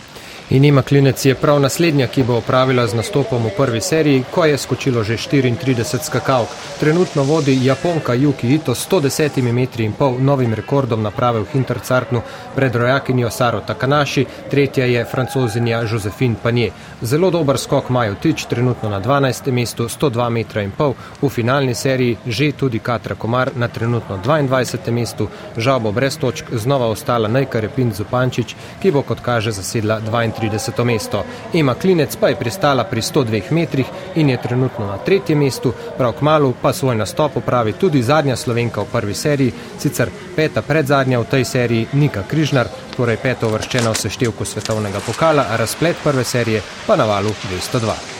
In 0.49 0.65
ima 0.65 0.81
klinec 0.81 1.25
je 1.25 1.35
prav 1.35 1.59
naslednja, 1.61 2.07
ki 2.07 2.23
bo 2.23 2.37
opravila 2.37 2.87
z 2.87 2.97
nastopom 2.97 3.43
v 3.45 3.49
prvi 3.57 3.81
seriji, 3.81 4.23
ko 4.31 4.45
je 4.45 4.57
skočilo 4.57 5.03
že 5.03 5.13
34 5.13 6.01
skakalk. 6.01 6.49
Trenutno 6.79 7.23
vodi 7.23 7.65
Japonka 7.65 8.15
Yuki 8.15 8.55
Ito 8.55 8.75
s 8.75 8.87
110 8.89 9.53
metri 9.53 9.85
in 9.85 9.93
pol 9.93 10.17
novim 10.19 10.53
rekordom 10.53 11.03
naprave 11.03 11.39
v 11.39 11.47
Hintercartnu 11.53 12.21
pred 12.55 12.75
rojakinjo 12.75 13.29
Saro 13.29 13.61
Takanashi, 13.61 14.25
tretja 14.49 14.85
je 14.85 15.05
francozinja 15.05 15.83
Josephine 15.91 16.35
Panje. 16.43 16.71
Zelo 17.01 17.29
dober 17.29 17.57
skok 17.57 17.89
Majo 17.89 18.15
Tič, 18.15 18.45
trenutno 18.45 18.89
na 18.89 18.99
12. 19.01 19.51
mestu, 19.51 19.83
102 19.85 20.29
metra 20.29 20.61
in 20.61 20.71
pol, 20.71 20.95
v 21.21 21.29
finalni 21.29 21.75
seriji 21.75 22.17
že 22.25 22.51
tudi 22.51 22.79
Katra 22.79 23.15
Komar 23.15 23.51
na 23.55 23.67
trenutno 23.67 24.17
22. 24.17 24.91
mestu, 24.91 25.29
žal 25.57 25.79
bo 25.79 25.91
brez 25.91 26.17
točk 26.17 26.49
znova 26.51 26.89
ostala 26.89 27.27
najkarepin 27.27 27.93
Zupančič, 27.93 28.55
ki 28.81 28.91
bo 28.91 29.05
kot 29.05 29.21
kaže 29.21 29.51
zasedla 29.51 30.01
32. 30.01 30.38
30. 30.39 30.83
mesto. 30.83 31.23
Ema 31.53 31.75
Klinec 31.75 32.15
pa 32.15 32.29
je 32.29 32.35
pristala 32.35 32.83
pri 32.83 33.01
102 33.01 33.51
metrih 33.51 33.85
in 34.15 34.29
je 34.29 34.41
trenutno 34.41 34.85
na 34.85 34.97
tretjem 34.97 35.39
mestu, 35.39 35.73
prav 35.97 36.13
k 36.13 36.21
malu 36.21 36.53
pa 36.61 36.73
svoj 36.73 36.95
nastop 36.95 37.37
upravi 37.37 37.73
tudi 37.73 38.03
zadnja 38.03 38.35
slovenka 38.35 38.81
v 38.81 38.91
prvi 38.91 39.13
seriji, 39.13 39.53
sicer 39.79 40.09
peta 40.35 40.61
predzadnja 40.61 41.19
v 41.19 41.25
tej 41.25 41.45
seriji 41.45 41.87
Nika 41.93 42.23
Križnar, 42.23 42.67
torej 42.97 43.17
peto 43.17 43.49
vrščena 43.49 43.91
v 43.91 43.99
seštevku 43.99 44.45
svetovnega 44.45 44.99
pokala, 45.05 45.47
razplet 45.57 45.97
prve 46.03 46.23
serije 46.23 46.61
pa 46.87 46.95
na 46.95 47.05
valu 47.05 47.29
202. 47.51 48.18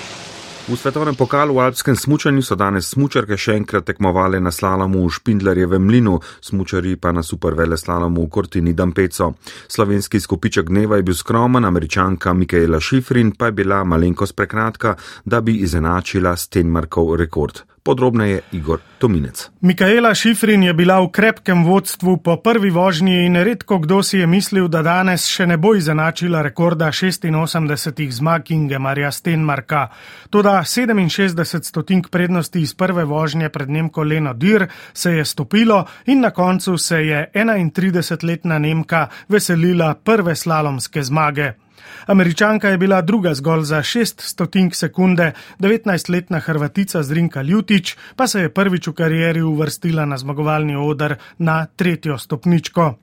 V 0.70 0.78
svetovnem 0.78 1.18
pokalu 1.18 1.58
v 1.58 1.66
alpskem 1.66 1.98
smučanju 1.98 2.46
so 2.46 2.54
danes 2.54 2.94
smučarke 2.94 3.34
še 3.34 3.56
enkrat 3.58 3.88
tekmovali 3.90 4.38
na 4.38 4.52
slalomu 4.54 5.02
v 5.02 5.14
Špindlerjevem 5.18 5.82
mlinu, 5.82 6.20
smučari 6.46 6.94
pa 6.94 7.10
na 7.10 7.24
supervele 7.26 7.74
slalomu 7.74 8.28
v 8.28 8.30
Kortini 8.30 8.74
Dampeco. 8.78 9.34
Slovenski 9.66 10.22
skupiček 10.22 10.70
dneva 10.70 11.02
je 11.02 11.08
bil 11.10 11.18
skromen, 11.18 11.66
američanka 11.66 12.38
Mikaela 12.38 12.78
Šifrin 12.78 13.34
pa 13.34 13.50
je 13.50 13.58
bila 13.58 13.82
malenkost 13.82 14.38
prekratka, 14.38 14.94
da 15.26 15.42
bi 15.42 15.58
izenačila 15.66 16.38
Stenmarkov 16.38 17.18
rekord. 17.18 17.66
Podrobneje 17.84 18.42
Igor 18.52 18.80
Tominec. 18.98 19.50
Mikaela 19.62 20.14
Šifrin 20.16 20.64
je 20.64 20.74
bila 20.74 21.00
v 21.02 21.10
krepkem 21.12 21.64
vodstvu 21.66 22.18
po 22.18 22.38
prvi 22.38 22.70
vožnji 22.70 23.26
in 23.26 23.36
redko 23.36 23.80
kdo 23.80 24.04
si 24.04 24.18
je 24.18 24.28
mislil, 24.28 24.68
da 24.68 24.82
danes 24.82 25.28
še 25.28 25.48
ne 25.48 25.58
bo 25.58 25.76
izenačila 25.76 26.42
rekorda 26.42 26.92
86 26.92 28.12
zmag 28.12 28.52
Ingemarja 28.52 29.12
Stenmarka. 29.12 29.88
Toda 30.30 30.60
67 30.64 31.64
stotink 31.64 32.10
prednosti 32.10 32.62
iz 32.62 32.74
prve 32.74 33.04
vožnje 33.04 33.50
pred 33.50 33.70
Nemko 33.70 34.04
Leno 34.04 34.34
Dir 34.34 34.68
se 34.94 35.12
je 35.18 35.26
stopilo 35.26 35.86
in 36.06 36.22
na 36.22 36.32
koncu 36.32 36.78
se 36.78 37.06
je 37.06 37.32
31-letna 37.34 38.60
Nemka 38.60 39.08
veselila 39.30 39.94
prve 39.94 40.36
slalomske 40.36 41.04
zmage. 41.04 41.69
Američanka 42.06 42.70
je 42.70 42.78
bila 42.78 43.02
druga 43.02 43.34
zgolj 43.34 43.64
za 43.64 43.78
6 43.78 44.22
stotink 44.22 44.76
sekunde, 44.76 45.32
19-letna 45.60 46.40
Hrvatica 46.40 47.04
Zrinka 47.04 47.42
Ljutič 47.42 47.96
pa 48.16 48.28
se 48.28 48.42
je 48.42 48.54
prvič 48.54 48.88
v 48.88 48.94
karieri 48.94 49.42
uvrstila 49.42 50.06
na 50.06 50.18
zmagovalni 50.18 50.76
odr 50.76 51.16
na 51.38 51.66
tretjo 51.66 52.18
stopničko. 52.18 52.94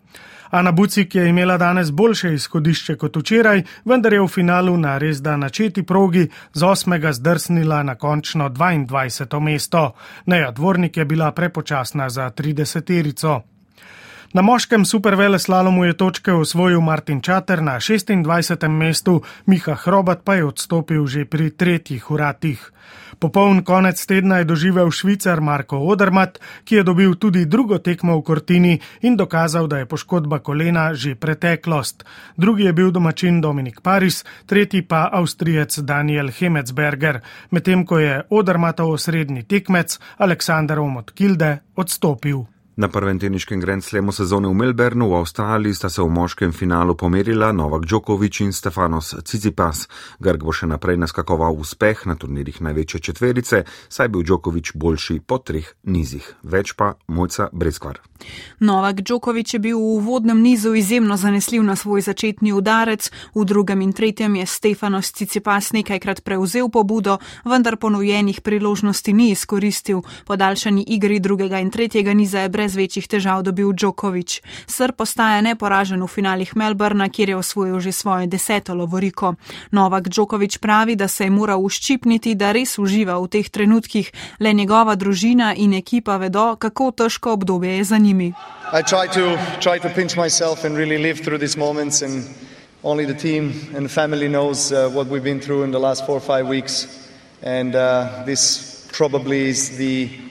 Ana 0.50 0.72
Bucik 0.72 1.14
je 1.14 1.28
imela 1.28 1.58
danes 1.58 1.90
boljše 1.90 2.34
izhodišče 2.34 2.96
kot 2.96 3.16
včeraj, 3.16 3.62
vendar 3.84 4.12
je 4.12 4.20
v 4.20 4.28
finalu 4.28 4.76
na 4.76 4.98
res 4.98 5.22
da 5.22 5.36
načeti 5.36 5.82
progi 5.82 6.28
z 6.52 6.62
osmega 6.64 7.12
zdrsnila 7.12 7.82
na 7.82 7.94
končno 7.94 8.48
22. 8.48 9.40
mesto. 9.40 9.92
Neja 10.26 10.50
Dvornik 10.50 10.96
je 10.96 11.04
bila 11.04 11.32
prepočasna 11.32 12.08
za 12.08 12.30
30-terico. 12.30 13.55
Na 14.32 14.42
moškem 14.42 14.84
supervele 14.84 15.38
slalomu 15.38 15.84
je 15.84 15.92
točke 15.96 16.32
osvojil 16.32 16.80
Martin 16.80 17.20
Čater 17.20 17.62
na 17.62 17.76
26. 17.78 18.68
mestu, 18.68 19.22
Miha 19.46 19.74
Hrobat 19.74 20.24
pa 20.24 20.34
je 20.34 20.44
odstopil 20.44 21.06
že 21.06 21.24
pri 21.24 21.50
tretjih 21.50 22.10
uratih. 22.10 22.72
Popoln 23.18 23.62
konec 23.64 24.06
tedna 24.06 24.38
je 24.38 24.44
doživel 24.44 24.90
švicar 24.90 25.40
Marko 25.40 25.78
Odermat, 25.78 26.38
ki 26.64 26.74
je 26.74 26.82
dobil 26.82 27.14
tudi 27.14 27.46
drugo 27.46 27.78
tekmo 27.78 28.18
v 28.18 28.22
Kortini 28.22 28.80
in 29.00 29.16
dokazal, 29.16 29.68
da 29.68 29.78
je 29.78 29.86
poškodba 29.86 30.38
kolena 30.38 30.94
že 30.94 31.14
preteklost. 31.14 32.04
Drugi 32.36 32.64
je 32.64 32.72
bil 32.72 32.90
domačin 32.90 33.40
Dominik 33.40 33.80
Paris, 33.80 34.24
tretji 34.46 34.82
pa 34.82 35.08
avstrijec 35.12 35.78
Daniel 35.78 36.28
Hemetsberger, 36.28 37.20
medtem 37.50 37.86
ko 37.86 37.98
je 37.98 38.22
Odermatov 38.30 38.90
osrednji 38.90 39.42
tekmec 39.42 39.98
Aleksandar 40.18 40.78
Omot 40.78 41.10
Kilde 41.10 41.58
odstopil. 41.76 42.55
Na 42.76 42.88
prvem 42.88 43.18
teniškem 43.18 43.60
Grand 43.60 43.84
Slamu 43.84 44.12
sezone 44.12 44.48
v 44.48 44.54
Melbournu 44.54 45.08
v 45.08 45.16
Avstraliji 45.16 45.74
sta 45.74 45.88
se 45.88 46.02
v 46.02 46.12
moškem 46.12 46.52
finalu 46.52 46.92
pomerila 46.94 47.48
Novak 47.52 47.86
Djokovic 47.88 48.40
in 48.40 48.52
Stefanos 48.52 49.14
Cicipas. 49.24 49.88
Grg 50.20 50.44
bo 50.44 50.52
še 50.52 50.68
naprej 50.68 51.00
naskakoval 51.00 51.56
uspeh 51.56 52.04
na 52.04 52.20
turnirjih 52.20 52.60
največje 52.60 53.00
četverice, 53.00 53.62
saj 53.88 54.08
bil 54.12 54.28
Djokovic 54.28 54.76
boljši 54.76 55.24
po 55.24 55.38
treh 55.40 55.72
nizih. 55.88 56.28
Več 56.44 56.76
pa 56.76 57.00
mojca 57.08 57.48
brezkvar. 57.52 58.02
Novak 58.60 59.00
Djokovic 59.00 59.54
je 59.56 59.60
bil 59.60 59.80
v 59.80 59.96
uvodnem 59.96 60.44
nizu 60.44 60.74
izjemno 60.76 61.16
zanesljiv 61.16 61.64
na 61.64 61.76
svoj 61.76 62.04
začetni 62.04 62.52
udarec, 62.52 63.08
v 63.32 63.44
drugem 63.44 63.80
in 63.80 63.92
tretjem 63.96 64.36
je 64.36 64.46
Stefanos 64.46 65.12
Cicipas 65.16 65.72
nekajkrat 65.72 66.20
prevzel 66.20 66.68
pobudo, 66.68 67.18
vendar 67.44 67.80
ponujenih 67.80 68.40
priložnosti 68.40 69.12
ni 69.12 69.30
izkoristil. 69.32 70.04
Podaljšani 70.28 70.84
igri 70.88 71.20
drugega 71.20 71.60
in 71.64 71.72
tretjega 71.72 72.12
niza 72.12 72.44
je 72.44 72.48
brez 72.48 72.65
brez 72.66 72.74
večjih 72.76 73.06
težav 73.06 73.44
dobil 73.46 73.70
Djokovic. 73.72 74.40
Sr 74.66 74.90
postaja 74.92 75.38
neporažen 75.40 76.02
v 76.02 76.08
finalih 76.10 76.50
Melbourna, 76.56 77.06
kjer 77.08 77.28
je 77.28 77.36
osvojil 77.36 77.78
že 77.80 77.92
svoje 77.92 78.26
deseto 78.26 78.74
lovoriko. 78.74 79.34
Novak 79.70 80.08
Djokovic 80.08 80.58
pravi, 80.58 80.96
da 80.96 81.06
se 81.08 81.24
je 81.24 81.30
moral 81.30 81.62
uščipniti, 81.62 82.34
da 82.34 82.50
res 82.50 82.78
uživa 82.78 83.20
v 83.22 83.28
teh 83.30 83.46
trenutkih, 83.46 84.10
le 84.40 84.52
njegova 84.52 84.96
družina 84.98 85.54
in 85.54 85.78
ekipa 85.78 86.16
vedo, 86.18 86.56
kako 86.58 86.90
težko 86.90 87.38
obdobje 87.38 87.76
je 87.78 87.84
za 87.84 87.98
njimi. 87.98 88.32
Only 92.82 93.06
the 93.06 93.14
team 93.14 93.50
and 93.74 93.82
the 93.86 93.94
family 93.94 94.28
knows 94.28 94.70
uh, 94.70 94.88
what 94.94 95.08
we've 95.08 95.24
been 95.24 95.40
through 95.40 95.64
in 95.64 95.72
the 95.72 95.78
last 95.80 96.06
four 96.06 96.16
or 96.16 96.20
five 96.20 96.46
weeks. 96.46 96.86
And 97.42 97.74
uh, 97.74 98.22
this 98.26 98.86
probably 98.92 99.48
is 99.48 99.76
the 99.76 100.25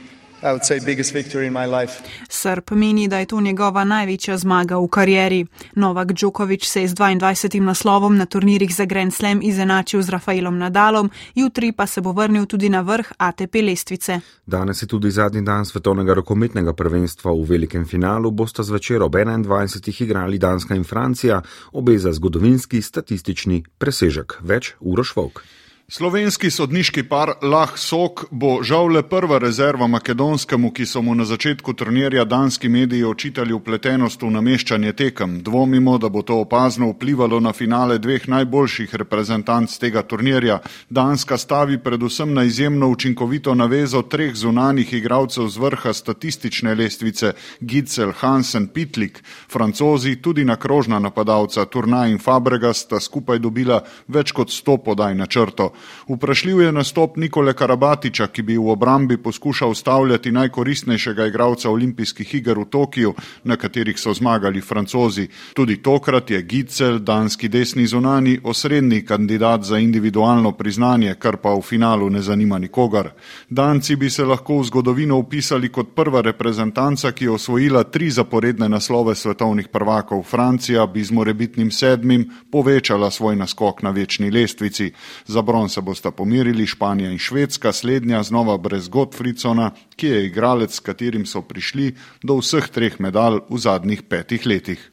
Srb 2.30 2.71
meni, 2.71 3.08
da 3.08 3.17
je 3.17 3.26
to 3.26 3.41
njegova 3.41 3.84
največja 3.84 4.38
zmaga 4.38 4.78
v 4.78 4.88
karieri. 4.88 5.45
Novak 5.76 6.13
Djokovic 6.13 6.65
se 6.65 6.82
je 6.82 6.88
z 6.88 6.95
22. 6.95 7.62
naslovom 7.62 8.17
na 8.17 8.26
turnirjih 8.26 8.76
za 8.76 8.86
Grand 8.86 9.13
Slam 9.13 9.39
izenačil 9.43 10.02
z 10.02 10.10
Rafaelom 10.10 10.58
Nadalom, 10.58 11.10
jutri 11.36 11.71
pa 11.71 11.88
se 11.88 12.02
bo 12.02 12.12
vrnil 12.12 12.45
tudi 12.45 12.69
na 12.69 12.82
vrh 12.82 13.12
ATP 13.17 13.56
lestvice. 13.56 14.19
Danes 14.45 14.82
je 14.82 14.88
tudi 14.88 15.12
zadnji 15.12 15.41
dan 15.41 15.65
svetovnega 15.65 16.13
rokometnega 16.13 16.74
prvenstva 16.74 17.32
v 17.32 17.43
velikem 17.43 17.86
finalu, 17.86 18.32
bosta 18.32 18.63
zvečer 18.63 19.02
ob 19.02 19.15
21. 19.15 20.04
igrali 20.04 20.38
Danska 20.38 20.76
in 20.76 20.84
Francija, 20.84 21.41
obe 21.71 21.98
za 21.98 22.13
zgodovinski 22.13 22.82
statistični 22.82 23.63
presežek. 23.78 24.39
Več 24.41 24.74
Uroš 24.80 25.15
Volk. 25.15 25.43
Slovenski 25.88 26.50
sodniški 26.50 27.04
par 27.06 27.30
Lah 27.45 27.76
Sok 27.78 28.24
bo 28.32 28.63
žal 28.65 28.88
le 28.89 29.04
prva 29.06 29.38
rezerva 29.38 29.86
makedonskemu, 29.88 30.71
ki 30.74 30.86
so 30.86 31.02
mu 31.06 31.13
na 31.13 31.26
začetku 31.30 31.74
turnirja 31.78 32.24
danski 32.26 32.69
mediji 32.69 33.04
očitali 33.06 33.54
upletenost 33.54 34.24
v 34.26 34.32
nameščanje 34.34 34.93
tekem. 34.98 35.36
Dvomimo, 35.45 36.00
da 36.02 36.10
bo 36.10 36.24
to 36.26 36.39
opazno 36.41 36.89
vplivalo 36.89 37.39
na 37.39 37.54
finale 37.54 38.00
dveh 38.02 38.26
najboljših 38.28 38.95
reprezentanc 38.95 39.78
tega 39.78 40.02
turnirja. 40.02 40.58
Danska 40.89 41.38
stavi 41.38 41.78
predvsem 41.78 42.34
na 42.34 42.43
izjemno 42.50 42.89
učinkovito 42.89 43.54
navezo 43.54 44.02
treh 44.02 44.34
zunanih 44.34 44.93
igralcev 44.93 45.48
z 45.54 45.62
vrha 45.67 45.93
statistične 45.93 46.74
lestvice 46.76 47.36
Gitzel, 47.62 48.12
Hansen, 48.12 48.67
Pitlik. 48.67 49.21
Francozi, 49.52 50.15
tudi 50.15 50.45
na 50.45 50.56
krožna 50.56 51.00
napadalca 51.00 51.65
Turna 51.65 52.08
in 52.08 52.17
Fabrega 52.17 52.74
sta 52.74 53.00
skupaj 53.00 53.39
dobila 53.39 53.84
več 54.08 54.34
kot 54.34 54.50
sto 54.50 54.82
podaj 54.82 55.13
na 55.15 55.30
črto. 55.30 55.74
Vprašljiv 56.07 56.61
je 56.61 56.71
nastop 56.71 57.17
Nikole 57.17 57.53
Karabatiča, 57.53 58.27
ki 58.27 58.41
bi 58.41 58.57
v 58.57 58.69
obrambi 58.69 59.17
poskušal 59.17 59.73
stavljati 59.75 60.31
najkoristnejšega 60.31 61.25
igralca 61.25 61.69
olimpijskih 61.69 62.35
iger 62.35 62.59
v 62.59 62.65
Tokiju, 62.65 63.13
na 63.43 63.57
katerih 63.57 63.99
so 63.99 64.13
zmagali 64.13 64.61
francozi. 64.61 65.27
Tudi 65.53 65.77
tokrat 65.81 66.31
je 66.31 66.41
Gicel, 66.41 66.99
danski 66.99 67.47
desni 67.49 67.88
zunani, 67.88 68.39
osrednji 68.43 69.05
kandidat 69.05 69.63
za 69.63 69.77
individualno 69.77 70.51
priznanje, 70.51 71.15
kar 71.19 71.38
pa 71.38 71.53
v 71.53 71.61
finalu 71.61 72.09
ne 72.09 72.21
zanima 72.21 72.57
nikogar. 72.59 73.09
Danci 73.49 73.95
bi 73.95 74.09
se 74.09 74.25
lahko 74.25 74.59
v 74.59 74.63
zgodovino 74.63 75.17
upisali 75.17 75.69
kot 75.69 75.95
prva 75.95 76.21
reprezentanca, 76.21 77.11
ki 77.11 77.25
je 77.25 77.31
osvojila 77.31 77.83
tri 77.83 78.09
zaporedne 78.11 78.69
naslove 78.69 79.15
svetovnih 79.15 79.67
prvakov. 79.67 80.23
Francija 80.23 80.85
bi 80.88 81.03
z 81.03 81.11
morebitnim 81.11 81.71
sedmim 81.71 82.29
povečala 82.51 83.11
svoj 83.11 83.35
naskok 83.35 83.81
na 83.83 83.89
večni 83.89 84.31
lestvici. 84.31 84.91
Za 85.25 85.41
bron 85.65 85.69
se 85.69 85.82
bosta 85.82 86.12
pomirili 86.12 86.67
Španija 86.67 87.10
in 87.12 87.17
Švedska, 87.17 87.71
slednja 87.73 88.23
znova 88.23 88.58
brez 88.58 88.88
Gottfriedsona, 88.89 89.71
ki 89.95 90.08
je 90.08 90.25
igralec, 90.25 90.75
s 90.75 90.80
katerim 90.80 91.25
so 91.25 91.41
prišli 91.41 91.95
do 92.21 92.38
vseh 92.38 92.67
treh 92.69 92.99
medalj 92.99 93.41
v 93.49 93.58
zadnjih 93.58 94.04
petih 94.04 94.45
letih. 94.45 94.91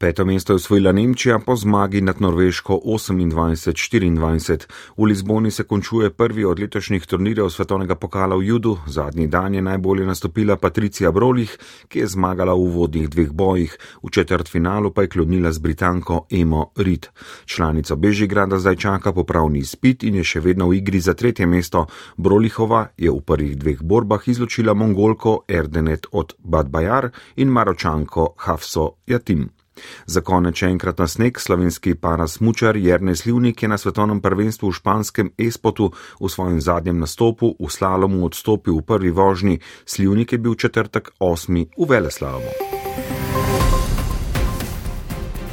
Peto 0.00 0.24
mesto 0.24 0.52
je 0.52 0.54
osvojila 0.54 0.92
Nemčija 0.92 1.38
po 1.38 1.56
zmagi 1.56 2.00
nad 2.00 2.20
Norveško 2.20 2.80
28-24. 2.84 4.66
V 4.96 5.04
Lizboni 5.04 5.50
se 5.50 5.62
končuje 5.64 6.10
prvi 6.10 6.44
od 6.44 6.60
letošnjih 6.60 7.06
turnirjev 7.06 7.50
svetovnega 7.50 7.94
pokala 7.94 8.36
v 8.36 8.46
Judu. 8.46 8.78
Zadnji 8.86 9.26
dan 9.26 9.54
je 9.54 9.62
najbolje 9.62 10.06
nastopila 10.06 10.56
Patricija 10.56 11.12
Brolih, 11.12 11.58
ki 11.88 11.98
je 11.98 12.06
zmagala 12.06 12.54
v 12.54 12.72
vodnih 12.72 13.08
dveh 13.08 13.30
bojih. 13.32 13.76
V 14.02 14.10
četrt 14.10 14.48
finalu 14.48 14.90
pa 14.90 15.02
je 15.02 15.08
klonila 15.08 15.52
z 15.52 15.58
Britanko 15.58 16.26
Emo 16.30 16.72
Reed. 16.76 17.06
Članica 17.44 17.96
Bežigrada 17.96 18.58
zdaj 18.58 18.76
čaka 18.76 19.12
popravni 19.12 19.58
izpit 19.58 20.02
in 20.02 20.14
je 20.14 20.24
še 20.24 20.40
vedno 20.40 20.68
v 20.68 20.80
igri 20.80 21.00
za 21.00 21.14
tretje 21.14 21.46
mesto. 21.46 21.86
Brolihova 22.16 22.86
je 22.96 23.10
v 23.10 23.20
prvih 23.20 23.56
dveh 23.56 23.82
borbah 23.82 24.28
izločila 24.28 24.74
Mongolko 24.74 25.44
Erdenet 25.48 26.06
od 26.12 26.32
Bad 26.38 26.68
Bajar 26.68 27.10
in 27.36 27.48
Maročanko 27.48 28.34
Hafso 28.38 28.92
Jatim. 29.06 29.59
Za 30.06 30.20
konec 30.20 30.56
še 30.56 30.70
enkrat 30.70 30.98
na 30.98 31.06
sneg 31.06 31.40
slovenski 31.40 31.94
parasmučar 31.94 32.76
Jerne 32.76 33.16
Slivnik 33.16 33.62
je 33.62 33.68
na 33.68 33.78
svetovnem 33.78 34.20
prvenstvu 34.20 34.70
v 34.70 34.78
španskem 34.78 35.32
Espotu 35.38 35.90
v 36.20 36.28
svojem 36.28 36.60
zadnjem 36.60 36.98
nastopu 36.98 37.54
v 37.58 37.70
slalomu 37.70 38.24
odstopil 38.24 38.80
v 38.80 38.86
prvi 38.86 39.10
vožnji. 39.10 39.60
Slivnik 39.86 40.32
je 40.32 40.38
bil 40.38 40.54
četrtek 40.54 41.10
osmi 41.18 41.68
v 41.76 41.88
Veleslalomu. 41.88 42.52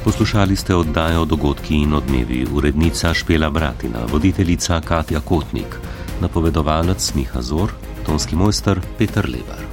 Poslušali 0.08 0.56
ste 0.56 0.74
oddajo 0.74 1.24
Dogodki 1.24 1.82
in 1.82 1.92
odmevi, 1.92 2.46
urednica 2.52 3.14
Špela 3.14 3.50
Bratina, 3.50 4.06
voditeljica 4.08 4.80
Katja 4.80 5.20
Kotnik, 5.20 5.76
napovedovalec 6.20 7.12
Miha 7.14 7.42
Zor, 7.42 7.76
tonski 8.06 8.36
mojster 8.36 8.80
Peter 8.98 9.28
Lebar. 9.28 9.67